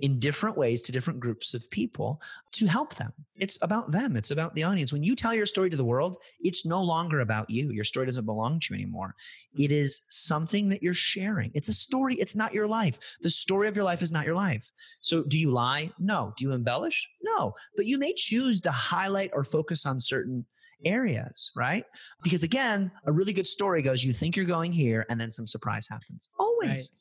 [0.00, 2.20] in different ways to different groups of people
[2.52, 3.12] to help them.
[3.36, 4.92] It's about them, it's about the audience.
[4.92, 7.70] When you tell your story to the world, it's no longer about you.
[7.70, 9.14] Your story doesn't belong to you anymore.
[9.54, 9.72] It mm-hmm.
[9.72, 11.50] is something that you're sharing.
[11.54, 12.98] It's a story, it's not your life.
[13.22, 14.70] The story of your life is not your life.
[15.00, 15.90] So, do you lie?
[15.98, 16.32] No.
[16.36, 17.08] Do you embellish?
[17.22, 17.54] No.
[17.76, 20.44] But you may choose to highlight or focus on certain
[20.84, 21.84] areas, right?
[22.22, 25.46] Because again, a really good story goes you think you're going here and then some
[25.46, 26.28] surprise happens.
[26.38, 26.92] Always.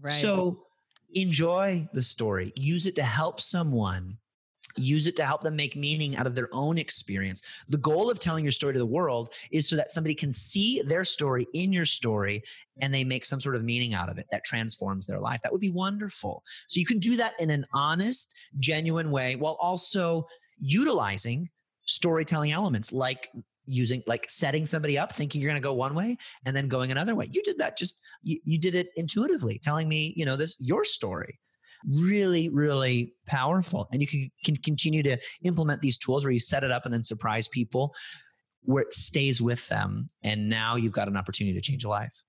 [0.00, 0.12] Right.
[0.12, 0.12] right.
[0.12, 0.63] So,
[1.14, 4.18] enjoy the story, use it to help someone.
[4.76, 7.42] Use it to help them make meaning out of their own experience.
[7.68, 10.82] The goal of telling your story to the world is so that somebody can see
[10.82, 12.42] their story in your story
[12.80, 15.40] and they make some sort of meaning out of it that transforms their life.
[15.42, 16.42] That would be wonderful.
[16.66, 20.26] So you can do that in an honest, genuine way while also
[20.58, 21.48] utilizing
[21.86, 23.28] storytelling elements like
[23.66, 26.90] using like setting somebody up thinking you're going to go one way and then going
[26.90, 27.26] another way.
[27.30, 30.84] You did that just you, you did it intuitively telling me you know this your
[30.84, 31.38] story.
[31.86, 33.88] Really really powerful.
[33.92, 36.92] And you can, can continue to implement these tools where you set it up and
[36.92, 37.94] then surprise people
[38.62, 42.22] where it stays with them and now you've got an opportunity to change a life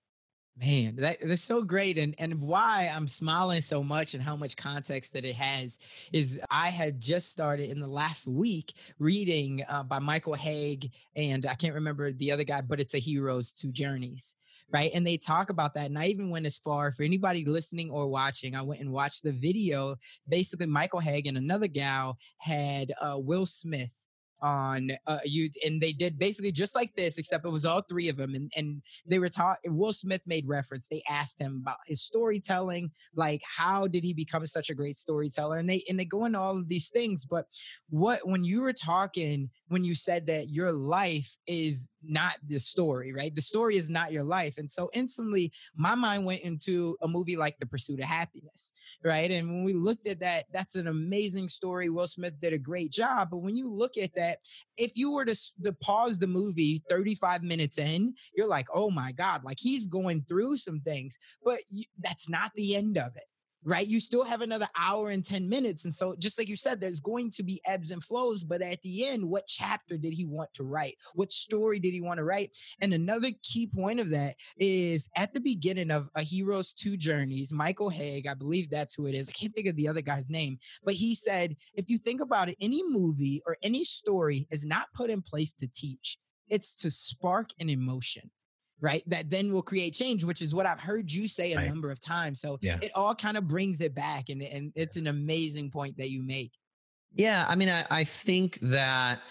[0.57, 1.97] Man, that, that's so great.
[1.97, 5.79] And and why I'm smiling so much and how much context that it has
[6.13, 11.45] is I had just started in the last week reading uh, by Michael Hauge and
[11.45, 14.35] I can't remember the other guy, but it's a Hero's Two Journeys.
[14.71, 14.91] Right.
[14.93, 15.87] And they talk about that.
[15.87, 19.23] And I even went as far for anybody listening or watching, I went and watched
[19.23, 19.97] the video.
[20.27, 23.93] Basically, Michael Hauge and another gal had uh, Will Smith
[24.41, 28.09] on uh, you and they did basically just like this except it was all three
[28.09, 31.77] of them and, and they were taught will smith made reference they asked him about
[31.85, 36.05] his storytelling like how did he become such a great storyteller and they and they
[36.05, 37.45] go into all of these things but
[37.89, 43.13] what when you were talking when you said that your life is not the story
[43.13, 43.35] right?
[43.35, 44.57] The story is not your life.
[44.57, 49.31] And so instantly my mind went into a movie like the pursuit of happiness right?
[49.31, 51.89] And when we looked at that that's an amazing story.
[51.89, 53.29] Will smith did a great job.
[53.31, 54.39] But when you look at that
[54.77, 59.11] if you were to, to pause the movie 35 minutes in, you're like, oh my
[59.11, 63.25] God, like he's going through some things, but you, that's not the end of it
[63.65, 63.87] right?
[63.87, 65.85] You still have another hour and 10 minutes.
[65.85, 68.43] And so, just like you said, there's going to be ebbs and flows.
[68.43, 70.95] But at the end, what chapter did he want to write?
[71.15, 72.57] What story did he want to write?
[72.79, 77.51] And another key point of that is at the beginning of A Hero's Two Journeys,
[77.51, 79.27] Michael Hauge, I believe that's who it is.
[79.27, 82.49] I can't think of the other guy's name, but he said, if you think about
[82.49, 86.91] it, any movie or any story is not put in place to teach, it's to
[86.91, 88.29] spark an emotion
[88.81, 89.03] right?
[89.07, 91.67] That then will create change, which is what I've heard you say a right.
[91.67, 92.41] number of times.
[92.41, 92.77] So yeah.
[92.81, 94.29] it all kind of brings it back.
[94.29, 96.51] And, and it's an amazing point that you make.
[97.13, 97.45] Yeah.
[97.47, 99.21] I mean, I, I think that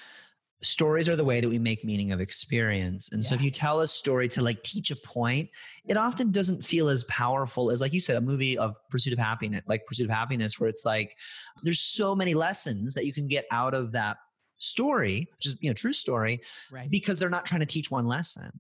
[0.63, 3.11] stories are the way that we make meaning of experience.
[3.13, 3.29] And yeah.
[3.29, 5.51] so if you tell a story to like teach a point,
[5.87, 9.19] it often doesn't feel as powerful as like you said, a movie of Pursuit of
[9.19, 11.15] Happiness, like Pursuit of Happiness, where it's like
[11.63, 14.17] there's so many lessons that you can get out of that
[14.57, 16.41] story, which is you know true story,
[16.73, 16.91] right.
[16.91, 18.51] because they're not trying to teach one lesson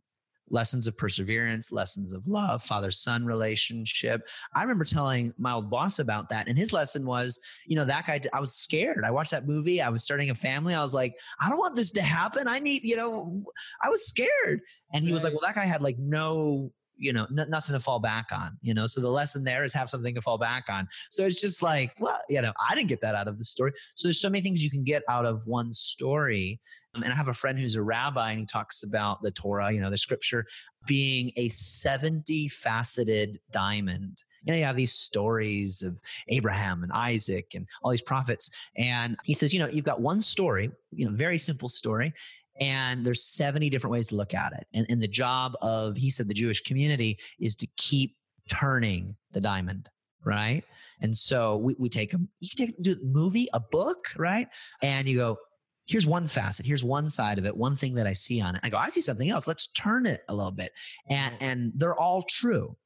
[0.55, 4.27] lessons of perseverance, lessons of love, father son relationship.
[4.55, 6.49] I remember telling my old boss about that.
[6.49, 9.05] And his lesson was, you know, that guy, I was scared.
[9.05, 9.83] I watched that movie.
[9.83, 10.73] I was starting a family.
[10.73, 12.47] I was like, I don't want this to happen.
[12.47, 13.43] I need, you know,
[13.83, 14.61] I was scared.
[14.93, 17.81] And he was like, well, that guy had like no you know n- nothing to
[17.81, 18.87] fall back on you know?
[18.87, 20.89] So the lesson there is have something to fall back on.
[21.11, 23.73] So it's just like well you know i didn't get that out of the story.
[23.95, 26.61] So there's so many things you can get out of one story.
[26.95, 29.73] Um, and i have a friend who's a rabbi and he talks about the torah
[29.73, 30.47] you know the scripture
[30.87, 34.23] being a 70 faceted diamond.
[34.45, 38.51] You know, you have these stories of Abraham and Isaac and all these prophets.
[38.77, 42.13] And he says, you know, you've got one story, you know, very simple story
[42.61, 44.67] and there's 70 different ways to look at it.
[44.75, 48.17] And, and the job of he said the jewish community is to keep
[48.49, 49.89] turning the diamond
[50.25, 50.65] right?
[51.01, 54.49] And so we, we take them you can take do a movie a book right?
[54.83, 55.39] And you go
[55.87, 58.61] here's one facet here's one side of it one thing that i see on it.
[58.65, 60.71] I go i see something else let's turn it a little bit.
[61.11, 62.77] And and they're all true.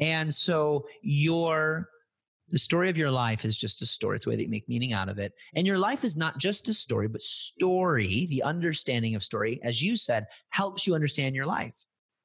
[0.00, 1.88] And so your
[2.50, 4.16] the story of your life is just a story.
[4.16, 5.32] It's the way that you make meaning out of it.
[5.54, 9.82] And your life is not just a story, but story, the understanding of story, as
[9.82, 11.74] you said, helps you understand your life,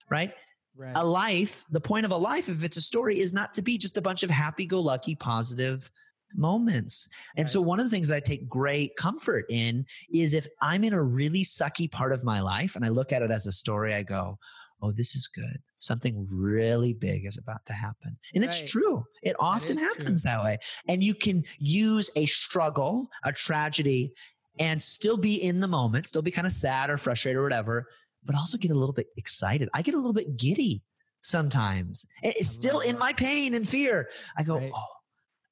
[0.09, 0.34] right?
[0.76, 0.93] right?
[0.95, 3.78] A life, the point of a life, if it's a story, is not to be
[3.78, 5.89] just a bunch of happy go lucky, positive
[6.36, 7.07] moments.
[7.38, 7.49] And right.
[7.49, 10.93] so, one of the things that I take great comfort in is if I'm in
[10.93, 13.93] a really sucky part of my life and I look at it as a story,
[13.93, 14.38] I go,
[14.82, 15.60] oh, this is good.
[15.78, 18.18] Something really big is about to happen.
[18.34, 18.50] And right.
[18.50, 19.04] it's true.
[19.24, 20.32] It often happens true.
[20.32, 20.58] that way.
[20.88, 24.14] And you can use a struggle, a tragedy,
[24.60, 27.88] and still be in the moment, still be kind of sad or frustrated or whatever,
[28.26, 29.70] but also get a little bit excited.
[29.74, 30.82] I get a little bit giddy
[31.22, 32.06] sometimes.
[32.22, 34.10] It's still in my pain and fear.
[34.38, 34.72] I go, right.
[34.74, 34.84] oh,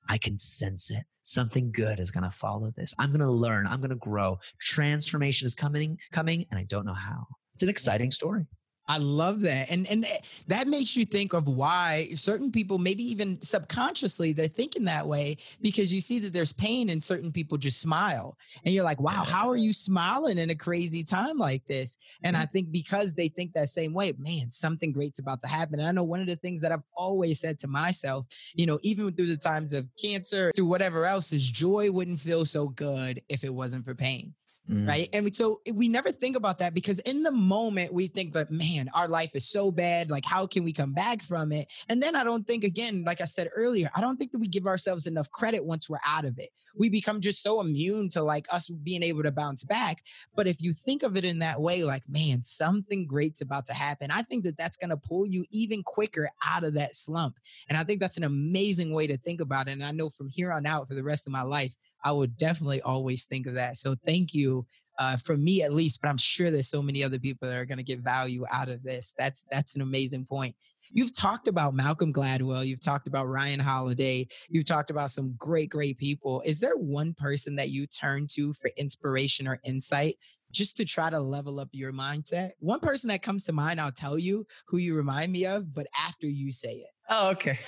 [0.10, 1.04] I can sense it.
[1.22, 2.94] Something good is going to follow this.
[3.00, 3.68] I'm going to learn.
[3.68, 4.40] I'm going to grow.
[4.62, 7.26] Transformation is coming, coming, and I don't know how.
[7.54, 8.46] It's an exciting story.
[8.88, 9.70] I love that.
[9.70, 10.18] And and eh,
[10.48, 15.38] that makes you think of why certain people maybe even subconsciously they're thinking that way
[15.62, 18.38] because you see that there's pain and certain people just smile.
[18.64, 22.38] And you're like, "Wow, how are you smiling in a crazy time like this?" And
[22.38, 25.80] I think because they think that same way, man, something great's about to happen.
[25.80, 28.80] And I know one of the things that I've always said to myself, you know,
[28.84, 33.22] even through the times of cancer, through whatever else is joy wouldn't feel so good
[33.28, 34.34] if it wasn't for pain.
[34.70, 34.88] Mm.
[34.88, 35.10] Right.
[35.14, 38.90] And so we never think about that because in the moment we think that, man,
[38.94, 40.12] our life is so bad.
[40.12, 41.72] Like, how can we come back from it?
[41.88, 44.48] And then I don't think, again, like I said earlier, I don't think that we
[44.48, 46.50] give ourselves enough credit once we're out of it.
[46.78, 50.04] We become just so immune to like us being able to bounce back.
[50.36, 53.74] But if you think of it in that way, like, man, something great's about to
[53.74, 57.38] happen, I think that that's going to pull you even quicker out of that slump.
[57.70, 59.72] And I think that's an amazing way to think about it.
[59.72, 61.74] And I know from here on out for the rest of my life,
[62.04, 63.78] I would definitely always think of that.
[63.78, 64.66] So thank you
[65.00, 67.66] uh, for me at least, but I'm sure there's so many other people that are
[67.66, 69.14] going to get value out of this.
[69.18, 70.56] That's that's an amazing point.
[70.92, 72.66] You've talked about Malcolm Gladwell.
[72.66, 74.28] You've talked about Ryan Holiday.
[74.50, 76.42] You've talked about some great, great people.
[76.46, 80.18] Is there one person that you turn to for inspiration or insight
[80.52, 82.52] just to try to level up your mindset?
[82.60, 85.88] One person that comes to mind, I'll tell you who you remind me of, but
[85.98, 86.90] after you say it.
[87.10, 87.60] Oh, okay.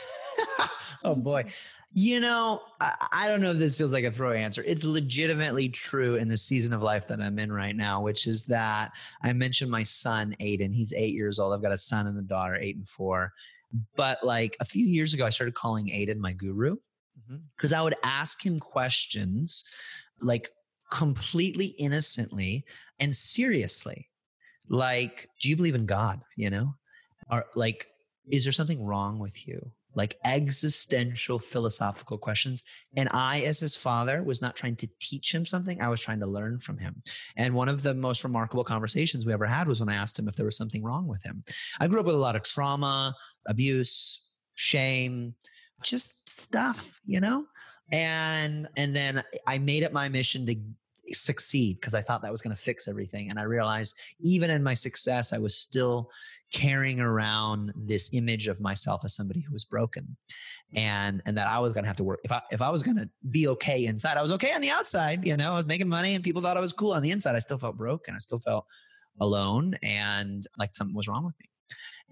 [1.03, 1.45] oh boy.
[1.91, 4.63] You know, I, I, don't know if this feels like a throw answer.
[4.63, 8.43] It's legitimately true in the season of life that I'm in right now, which is
[8.43, 8.91] that
[9.23, 10.71] I mentioned my son, Aiden.
[10.71, 11.51] He's eight years old.
[11.51, 13.33] I've got a son and a daughter, eight and four.
[13.95, 16.75] But like a few years ago, I started calling Aiden my guru
[17.55, 17.79] because mm-hmm.
[17.79, 19.63] I would ask him questions
[20.21, 20.49] like
[20.91, 22.65] completely innocently
[22.99, 24.09] and seriously.
[24.67, 26.21] Like, do you believe in God?
[26.35, 26.75] You know,
[27.31, 27.87] or like,
[28.30, 29.72] is there something wrong with you?
[29.95, 32.63] like existential philosophical questions.
[32.95, 35.82] And I, as his father, was not trying to teach him something.
[35.82, 37.01] I was trying to learn from him.
[37.38, 40.28] And one of the most remarkable conversations we ever had was when I asked him
[40.28, 41.41] if there was something wrong with him.
[41.80, 43.15] I grew up with a lot of trauma,
[43.47, 44.22] abuse,
[44.55, 45.34] shame,
[45.84, 47.45] just stuff, you know?
[47.91, 50.55] And and then I made it my mission to
[51.11, 53.32] succeed because I thought that was going to fix everything.
[53.32, 56.11] And I realized even in my success, I was still
[56.51, 60.15] carrying around this image of myself as somebody who was broken.
[60.75, 63.09] And and that I was gonna have to work if I if I was gonna
[63.29, 66.15] be okay inside I was okay on the outside you know I was making money
[66.15, 67.35] and people thought I was cool on the inside.
[67.35, 68.13] I still felt broken.
[68.15, 68.65] I still felt
[69.19, 71.49] alone and like something was wrong with me.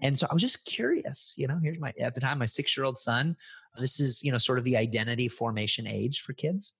[0.02, 2.76] And so I was just curious you know here's my at the time my six
[2.76, 3.36] year old son.
[3.78, 6.72] This is you know sort of the identity formation age for kids.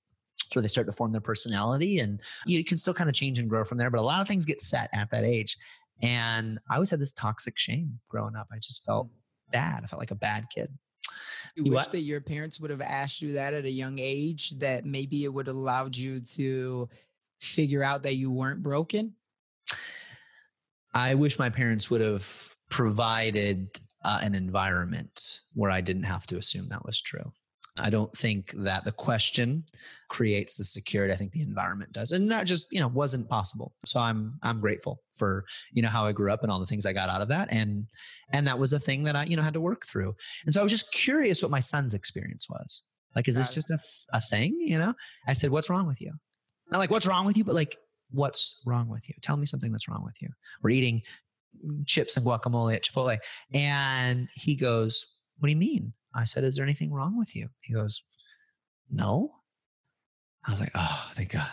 [0.53, 3.49] So they start to form their personality and you can still kind of change and
[3.49, 5.59] grow from there but a lot of things get set at that age
[6.03, 8.49] and I always had this toxic shame growing up.
[8.53, 9.53] I just felt mm.
[9.53, 9.83] bad.
[9.85, 10.71] I felt like a bad kid.
[11.57, 11.93] You, wish what?
[11.93, 15.33] that your parents would have asked you that at a young age, that maybe it
[15.33, 16.89] would have allowed you to
[17.41, 19.15] figure out that you weren't broken?
[20.95, 26.37] I wish my parents would have provided uh, an environment where I didn't have to
[26.37, 27.33] assume that was true.
[27.77, 29.65] I don't think that the question
[30.09, 31.13] creates the security.
[31.13, 33.73] I think the environment does, and that just you know wasn't possible.
[33.85, 36.87] So I'm I'm grateful for you know how I grew up and all the things
[36.87, 37.85] I got out of that, and
[38.33, 40.15] and that was a thing that I you know had to work through.
[40.45, 42.83] And so I was just curious what my son's experience was.
[43.15, 43.79] Like, is this just a
[44.13, 44.57] a thing?
[44.59, 44.95] You know?
[45.27, 46.13] I said, "What's wrong with you?"
[46.71, 47.77] Not like, "What's wrong with you?" But like,
[48.11, 50.29] "What's wrong with you?" Tell me something that's wrong with you.
[50.63, 51.03] We're eating
[51.87, 53.19] chips and guacamole at Chipotle,
[53.55, 55.05] and he goes,
[55.39, 57.49] "What do you mean?" I said, Is there anything wrong with you?
[57.61, 58.03] He goes,
[58.91, 59.35] No.
[60.47, 61.51] I was like, Oh, thank God.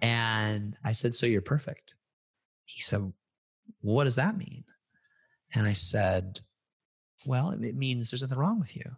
[0.00, 1.94] And I said, So you're perfect.
[2.64, 3.12] He said,
[3.80, 4.64] What does that mean?
[5.54, 6.40] And I said,
[7.26, 8.90] Well, it means there's nothing wrong with you.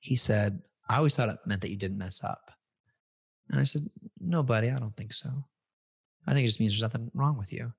[0.00, 2.50] He said, I always thought it meant that you didn't mess up.
[3.50, 3.82] And I said,
[4.20, 5.30] No, buddy, I don't think so.
[6.26, 7.72] I think it just means there's nothing wrong with you.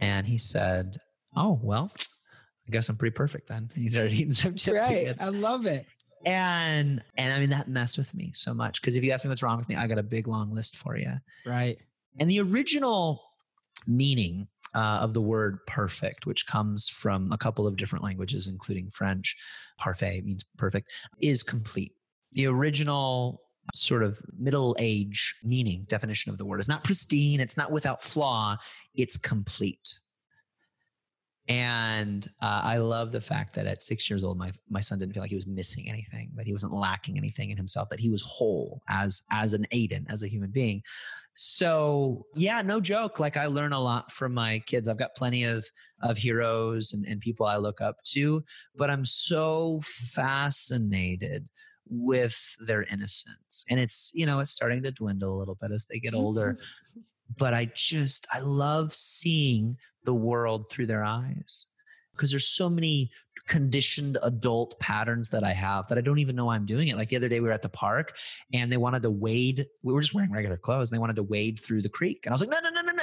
[0.00, 0.98] And he said,
[1.36, 1.90] Oh, well,
[2.68, 3.68] I guess I'm pretty perfect then.
[3.74, 4.88] He started eating some chips.
[4.88, 5.02] Right.
[5.02, 5.16] Again.
[5.20, 5.86] I love it.
[6.24, 9.28] And and I mean that messed with me so much because if you ask me
[9.28, 11.14] what's wrong with me, I got a big long list for you.
[11.44, 11.78] Right.
[12.20, 13.22] And the original
[13.86, 18.90] meaning uh, of the word perfect, which comes from a couple of different languages, including
[18.90, 19.36] French,
[19.78, 20.90] parfait means perfect,
[21.20, 21.92] is complete.
[22.32, 23.40] The original
[23.74, 28.02] sort of middle age meaning definition of the word is not pristine, it's not without
[28.02, 28.56] flaw,
[28.94, 29.98] it's complete.
[31.52, 35.12] And uh, I love the fact that at six years old, my my son didn't
[35.12, 38.08] feel like he was missing anything, that he wasn't lacking anything in himself, that he
[38.08, 40.82] was whole as as an Aiden, as a human being.
[41.34, 43.20] So yeah, no joke.
[43.20, 44.88] Like I learn a lot from my kids.
[44.88, 45.66] I've got plenty of
[46.02, 48.42] of heroes and, and people I look up to,
[48.74, 51.50] but I'm so fascinated
[51.88, 53.64] with their innocence.
[53.68, 56.56] And it's, you know, it's starting to dwindle a little bit as they get older.
[57.36, 61.66] but I just I love seeing the world through their eyes
[62.12, 63.10] because there's so many
[63.48, 66.96] conditioned adult patterns that I have that I don't even know I'm doing it.
[66.96, 68.16] Like the other day we were at the park
[68.52, 69.66] and they wanted to wade.
[69.82, 72.20] We were just wearing regular clothes and they wanted to wade through the creek.
[72.24, 73.02] And I was like, no, no, no, no, no.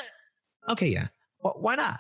[0.69, 1.07] Okay, yeah.
[1.41, 1.99] Well, why not?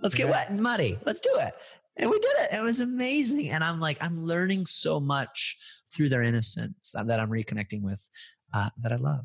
[0.00, 0.98] Let's get wet and muddy.
[1.04, 1.54] Let's do it.
[1.96, 2.54] And we did it.
[2.54, 3.50] It was amazing.
[3.50, 5.56] And I'm like, I'm learning so much
[5.90, 8.06] through their innocence that I'm reconnecting with
[8.52, 9.24] uh, that I love.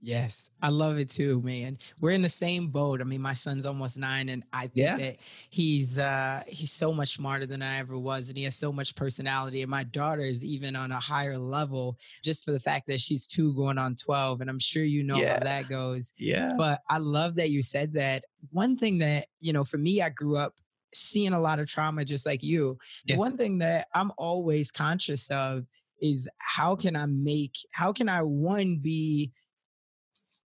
[0.00, 1.78] Yes, I love it too, man.
[2.00, 3.00] We're in the same boat.
[3.00, 4.96] I mean, my son's almost nine, and I think yeah.
[4.96, 5.16] that
[5.50, 8.94] he's uh he's so much smarter than I ever was, and he has so much
[8.94, 9.62] personality.
[9.62, 13.26] And my daughter is even on a higher level, just for the fact that she's
[13.26, 14.42] two going on twelve.
[14.42, 15.34] And I'm sure you know yeah.
[15.34, 16.12] how that goes.
[16.18, 16.52] Yeah.
[16.56, 18.24] But I love that you said that.
[18.50, 20.54] One thing that you know, for me, I grew up
[20.92, 22.78] seeing a lot of trauma, just like you.
[23.06, 23.16] Yeah.
[23.16, 25.64] One thing that I'm always conscious of
[26.00, 29.32] is how can I make, how can I one be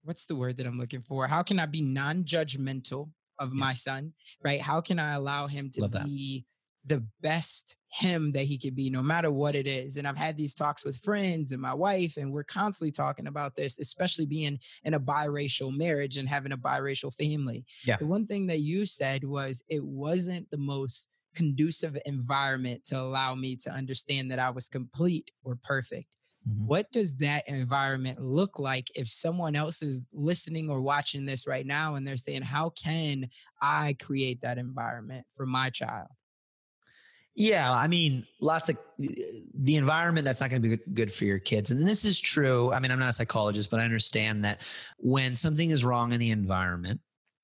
[0.04, 1.28] what's the word that I'm looking for?
[1.28, 3.60] How can I be non-judgmental of yeah.
[3.60, 4.14] my son?
[4.44, 4.62] Right?
[4.62, 6.46] How can I allow him to Love be
[6.86, 6.96] that.
[6.96, 10.38] the best him that he could be no matter what it is and i've had
[10.38, 14.58] these talks with friends and my wife and we're constantly talking about this especially being
[14.86, 18.86] in a biracial marriage and having a biracial family yeah the one thing that you
[18.86, 24.50] said was it wasn't the most conducive environment to allow me to understand that i
[24.50, 26.08] was complete or perfect
[26.50, 26.66] Mm-hmm.
[26.66, 31.66] What does that environment look like if someone else is listening or watching this right
[31.66, 33.30] now and they're saying, How can
[33.62, 36.08] I create that environment for my child?
[37.34, 41.40] Yeah, I mean, lots of the environment that's not going to be good for your
[41.40, 41.72] kids.
[41.72, 42.74] And this is true.
[42.74, 44.62] I mean, I'm not a psychologist, but I understand that
[44.98, 47.00] when something is wrong in the environment,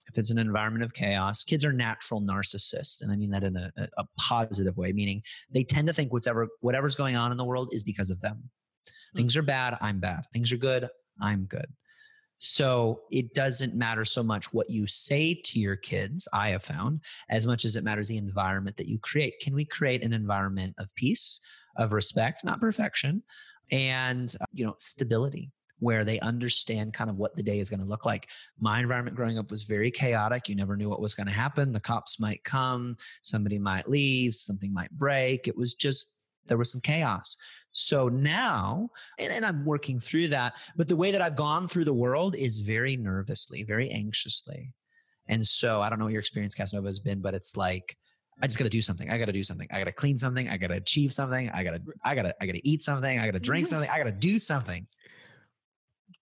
[0.10, 3.02] if it's an environment of chaos, kids are natural narcissists.
[3.02, 6.48] And I mean that in a, a positive way, meaning they tend to think whatever
[6.62, 8.50] whatever's going on in the world is because of them.
[9.16, 10.26] Things are bad, I'm bad.
[10.34, 10.90] Things are good,
[11.22, 11.68] I'm good.
[12.40, 17.02] So it doesn't matter so much what you say to your kids, I have found,
[17.30, 19.40] as much as it matters the environment that you create.
[19.42, 21.40] Can we create an environment of peace,
[21.78, 23.24] of respect, not perfection,
[23.72, 27.80] and uh, you know, stability where they understand kind of what the day is going
[27.80, 28.28] to look like.
[28.60, 30.50] My environment growing up was very chaotic.
[30.50, 31.72] You never knew what was going to happen.
[31.72, 35.48] The cops might come, somebody might leave, something might break.
[35.48, 36.17] It was just
[36.48, 37.38] there was some chaos.
[37.72, 38.90] So now,
[39.20, 42.36] and, and, I'm working through that, but the way that I've gone through the world
[42.36, 44.72] is very nervously, very anxiously.
[45.28, 47.96] And so I don't know what your experience, Casanova, has been, but it's like,
[48.42, 49.10] I just got to do something.
[49.10, 49.68] I got to do something.
[49.72, 50.48] I got to clean something.
[50.48, 51.50] I got to achieve something.
[51.50, 53.20] I got to, I got to, I got to eat something.
[53.20, 53.90] I got to drink something.
[53.90, 54.88] I got to do something.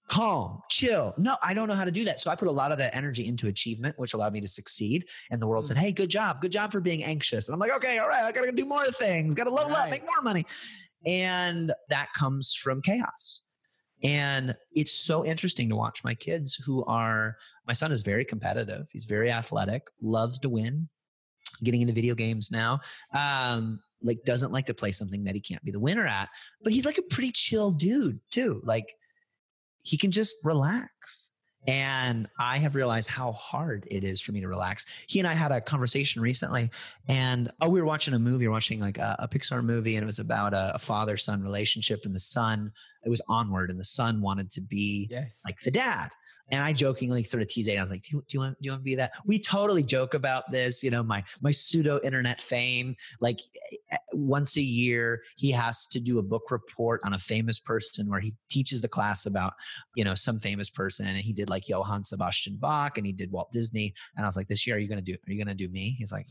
[0.08, 1.14] Calm, chill.
[1.18, 2.22] No, I don't know how to do that.
[2.22, 5.06] So I put a lot of that energy into achievement, which allowed me to succeed.
[5.32, 5.82] And the world said, mm.
[5.82, 6.42] Hey, good job.
[6.42, 7.48] Good job for being anxious.
[7.48, 9.34] And I'm like, okay, all right, I got to do more things.
[9.34, 9.86] Got to level right.
[9.86, 10.46] up, make more money.
[11.06, 13.42] And that comes from chaos.
[14.04, 18.88] And it's so interesting to watch my kids who are, my son is very competitive.
[18.92, 20.88] He's very athletic, loves to win,
[21.64, 22.82] getting into video games now.
[23.14, 26.30] Um, like doesn't like to play something that he can't be the winner at,
[26.62, 28.62] but he's like a pretty chill dude too.
[28.64, 28.94] Like
[29.86, 31.30] he can just relax.
[31.68, 34.86] And I have realized how hard it is for me to relax.
[35.08, 36.70] He and I had a conversation recently,
[37.08, 39.96] and oh, we were watching a movie, we were watching like a, a Pixar movie,
[39.96, 42.02] and it was about a, a father son relationship.
[42.06, 42.72] And the son,
[43.06, 45.42] it was onward, and the son wanted to be yes.
[45.46, 46.10] like the dad.
[46.52, 47.78] And I jokingly sort of teased it.
[47.78, 49.14] I was like, do you, do you want, do you want to be that?
[49.26, 52.96] We totally joke about this, you know, my, my pseudo internet fame.
[53.20, 53.40] Like
[53.92, 58.08] eh, once a year, he has to do a book report on a famous person
[58.08, 59.54] where he teaches the class about,
[59.96, 61.08] you know, some famous person.
[61.08, 63.96] And he did like Johann Sebastian Bach and he did Walt Disney.
[64.16, 65.68] And I was like, this year, are you going to do, are you going to
[65.68, 65.96] do me?
[65.98, 66.28] He's like,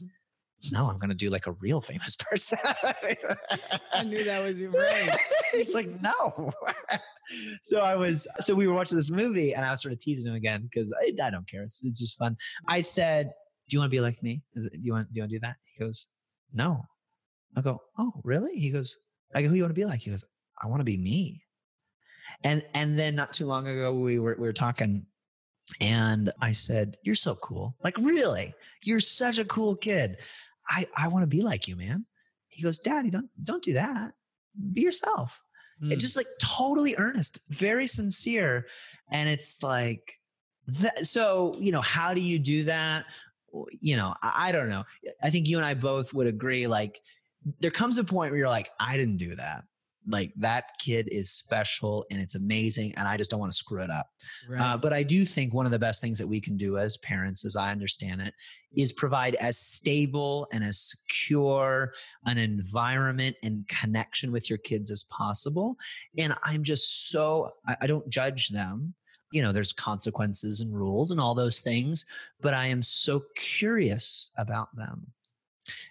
[0.72, 2.58] no, I'm going to do like a real famous person.
[3.92, 5.10] I knew that was your brain.
[5.52, 6.52] He's like, no.
[7.62, 10.30] so I was, so we were watching this movie and I was sort of teasing
[10.30, 11.62] him again because I, I, don't care.
[11.62, 12.36] It's, it's just fun.
[12.68, 13.32] I said,
[13.68, 14.42] do you want to be like me?
[14.54, 15.56] Is it, do you want, do you want to do that?
[15.64, 16.08] He goes,
[16.52, 16.82] no.
[17.56, 18.54] I go, oh, really?
[18.54, 18.96] He goes,
[19.34, 20.00] I go, who you want to be like?
[20.00, 20.24] He goes,
[20.62, 21.42] I want to be me.
[22.42, 25.06] And, and then not too long ago, we were, we were talking
[25.80, 27.74] and I said, You're so cool.
[27.82, 28.54] Like, really?
[28.82, 30.18] You're such a cool kid.
[30.68, 32.06] I, I want to be like you, man.
[32.48, 34.12] He goes, Daddy, don't don't do that.
[34.72, 35.40] Be yourself.
[35.82, 35.92] Mm.
[35.92, 38.66] It's just like totally earnest, very sincere.
[39.10, 40.18] And it's like
[40.66, 43.04] that, so, you know, how do you do that?
[43.80, 44.84] You know, I, I don't know.
[45.22, 47.00] I think you and I both would agree, like,
[47.60, 49.64] there comes a point where you're like, I didn't do that
[50.06, 53.82] like that kid is special and it's amazing and i just don't want to screw
[53.82, 54.10] it up.
[54.48, 54.60] Uh, right.
[54.60, 56.96] uh, but i do think one of the best things that we can do as
[56.98, 58.34] parents as i understand it
[58.76, 61.92] is provide as stable and as secure
[62.26, 65.76] an environment and connection with your kids as possible.
[66.18, 68.94] And i'm just so I, I don't judge them.
[69.32, 72.04] You know there's consequences and rules and all those things
[72.40, 75.08] but i am so curious about them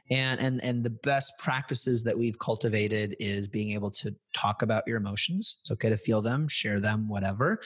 [0.09, 4.87] and and and the best practices that we've cultivated is being able to talk about
[4.87, 5.57] your emotions.
[5.61, 7.59] It's okay to feel them share them whatever.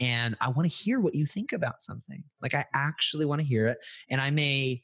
[0.00, 2.22] And i want to hear what you think about something.
[2.42, 3.78] Like i actually want to hear it.
[4.10, 4.82] And i may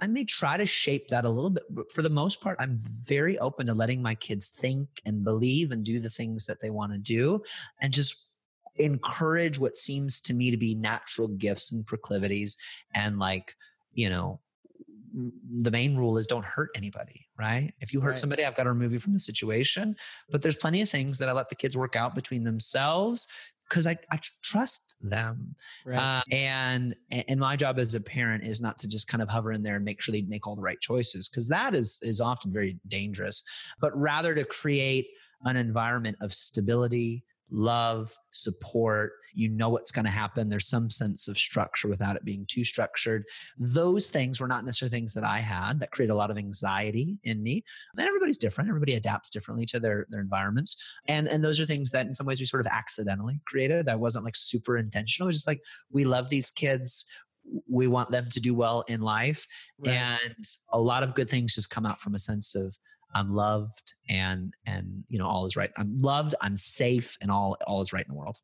[0.00, 2.78] I may try to shape that a little bit, but for the most part, I'm
[2.78, 6.70] very open to letting my kids think and believe and do the things that they
[6.70, 7.42] want to do
[7.80, 8.26] and just
[8.76, 12.56] encourage what seems to me to be natural gifts and proclivities
[12.94, 13.54] and like,
[13.92, 14.40] you know,
[15.58, 17.72] the main rule is don't hurt anybody, right?
[17.80, 18.18] If you hurt right.
[18.18, 19.94] somebody, I've got to remove you from the situation.
[20.30, 23.28] But there's plenty of things that I let the kids work out between themselves
[23.68, 25.54] because I, I trust them.
[25.86, 25.98] Right.
[25.98, 26.94] Uh, and
[27.28, 29.76] and my job as a parent is not to just kind of hover in there
[29.76, 32.78] and make sure they make all the right choices because that is is often very
[32.88, 33.42] dangerous,
[33.80, 35.06] but rather to create
[35.44, 39.12] an environment of stability, love, support.
[39.34, 40.48] You know what's going to happen.
[40.48, 43.24] There's some sense of structure without it being too structured.
[43.58, 47.18] Those things were not necessarily things that I had that create a lot of anxiety
[47.24, 47.64] in me.
[47.96, 48.68] And everybody's different.
[48.68, 50.76] Everybody adapts differently to their, their environments.
[51.08, 53.88] And, and those are things that in some ways we sort of accidentally created.
[53.88, 55.26] I wasn't like super intentional.
[55.26, 57.06] It was just like, we love these kids
[57.68, 59.46] we want them to do well in life
[59.84, 59.94] right.
[59.94, 62.74] and a lot of good things just come out from a sense of
[63.14, 65.70] I'm loved and and you know all is right.
[65.76, 68.38] I'm loved, I'm safe and all all is right in the world.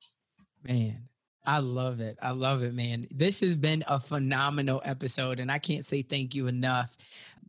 [0.63, 1.09] Man,
[1.47, 2.19] I love it.
[2.21, 3.07] I love it, man.
[3.11, 6.95] This has been a phenomenal episode, and I can't say thank you enough.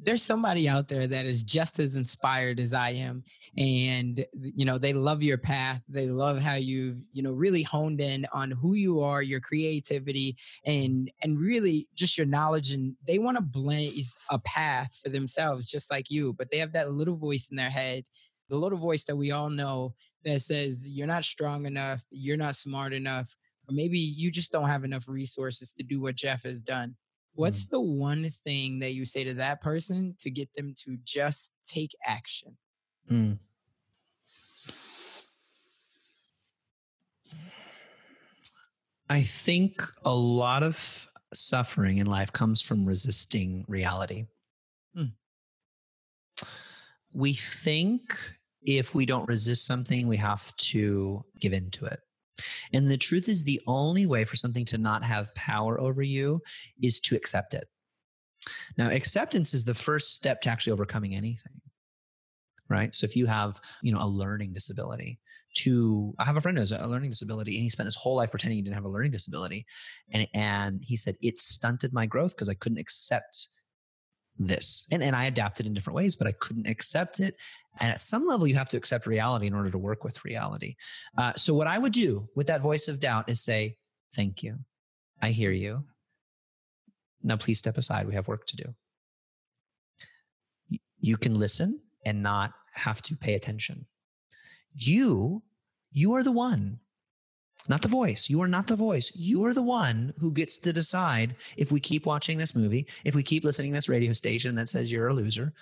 [0.04, 3.24] There's somebody out there that is just as inspired as I am,
[3.58, 5.84] and you know they love your path.
[5.90, 10.38] They love how you've you know really honed in on who you are, your creativity,
[10.66, 12.72] and and really just your knowledge.
[12.72, 16.34] And they want to blaze a path for themselves, just like you.
[16.34, 18.06] But they have that little voice in their head,
[18.48, 22.56] the little voice that we all know that says you're not strong enough, you're not
[22.56, 23.36] smart enough
[23.72, 26.96] maybe you just don't have enough resources to do what Jeff has done.
[27.34, 27.76] What's mm-hmm.
[27.76, 31.92] the one thing that you say to that person to get them to just take
[32.06, 32.58] action?
[33.10, 33.38] Mm.
[39.10, 44.26] I think a lot of suffering in life comes from resisting reality.
[44.98, 45.12] Mm.
[47.14, 48.18] We think
[48.62, 52.00] if we don't resist something, we have to give in to it.
[52.74, 56.42] And the truth is, the only way for something to not have power over you
[56.82, 57.68] is to accept it.
[58.78, 61.62] Now, acceptance is the first step to actually overcoming anything.
[62.70, 62.96] Right.
[62.96, 65.20] So if you have, you know, a learning disability,
[65.54, 68.16] to I have a friend who has a learning disability and he spent his whole
[68.16, 69.66] life pretending he didn't have a learning disability.
[70.14, 73.50] And and he said it stunted my growth because I couldn't accept
[74.40, 74.88] this.
[74.92, 77.36] And and I adapted in different ways, but I couldn't accept it.
[77.80, 80.76] And at some level, you have to accept reality in order to work with reality.
[81.18, 83.78] Uh, so what I would do with that voice of doubt is say,
[84.16, 84.60] "Thank you,
[85.22, 85.86] I hear you.
[87.24, 88.08] Now please step aside.
[88.08, 88.76] We have work to do."
[91.00, 93.86] You can listen and not have to pay attention
[94.74, 95.44] you,
[95.92, 96.80] you are the one,
[97.70, 98.30] not the voice.
[98.30, 99.12] You are not the voice.
[99.16, 103.16] You are the one who gets to decide if we keep watching this movie, if
[103.16, 105.54] we keep listening to this radio station that says you're a loser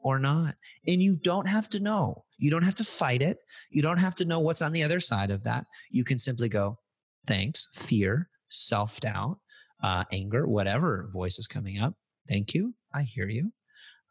[0.00, 0.54] or not.
[0.86, 2.24] And you don't have to know.
[2.38, 3.38] You don't have to fight it.
[3.70, 5.66] You don't have to know what's on the other side of that.
[5.90, 6.78] You can simply go,
[7.26, 9.38] thanks, fear, self doubt,
[9.82, 11.94] uh, anger, whatever voice is coming up.
[12.28, 12.74] Thank you.
[12.92, 13.50] I hear you.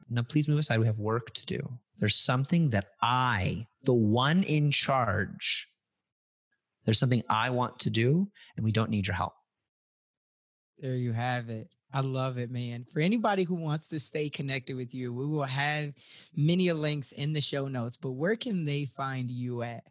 [0.10, 0.80] Now, please move aside.
[0.80, 1.80] We have work to do.
[1.98, 5.68] There's something that I, the one in charge,
[6.86, 9.34] there's something I want to do, and we don't need your help.
[10.80, 11.70] There you have it.
[11.94, 12.86] I love it, man.
[12.92, 15.94] For anybody who wants to stay connected with you, we will have
[16.36, 19.84] many links in the show notes, but where can they find you at?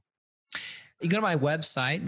[1.03, 2.01] You go to my website,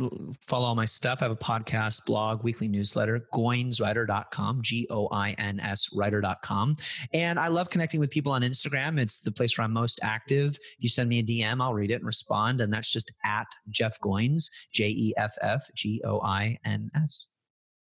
[0.47, 1.19] follow all my stuff.
[1.21, 6.77] I have a podcast, blog, weekly newsletter, goinswriter.com, G O I N S writer.com.
[7.13, 9.01] And I love connecting with people on Instagram.
[9.01, 10.57] It's the place where I'm most active.
[10.77, 12.61] If you send me a DM, I'll read it and respond.
[12.61, 17.27] And that's just at Jeff Goins, J E F F G O I N S.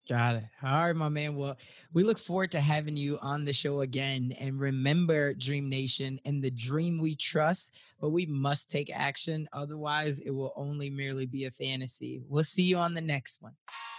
[0.09, 0.43] Got it.
[0.63, 1.35] All right, my man.
[1.35, 1.55] Well,
[1.93, 4.33] we look forward to having you on the show again.
[4.39, 9.47] And remember, Dream Nation, and the dream we trust, but we must take action.
[9.53, 12.23] Otherwise, it will only merely be a fantasy.
[12.27, 13.53] We'll see you on the next one.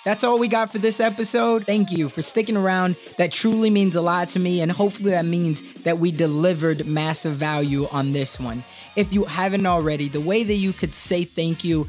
[0.05, 1.65] That's all we got for this episode.
[1.65, 2.97] Thank you for sticking around.
[3.17, 4.63] That truly means a lot to me.
[4.63, 8.65] And hopefully, that means that we delivered massive value on this one.
[8.97, 11.89] If you haven't already, the way that you could say thank you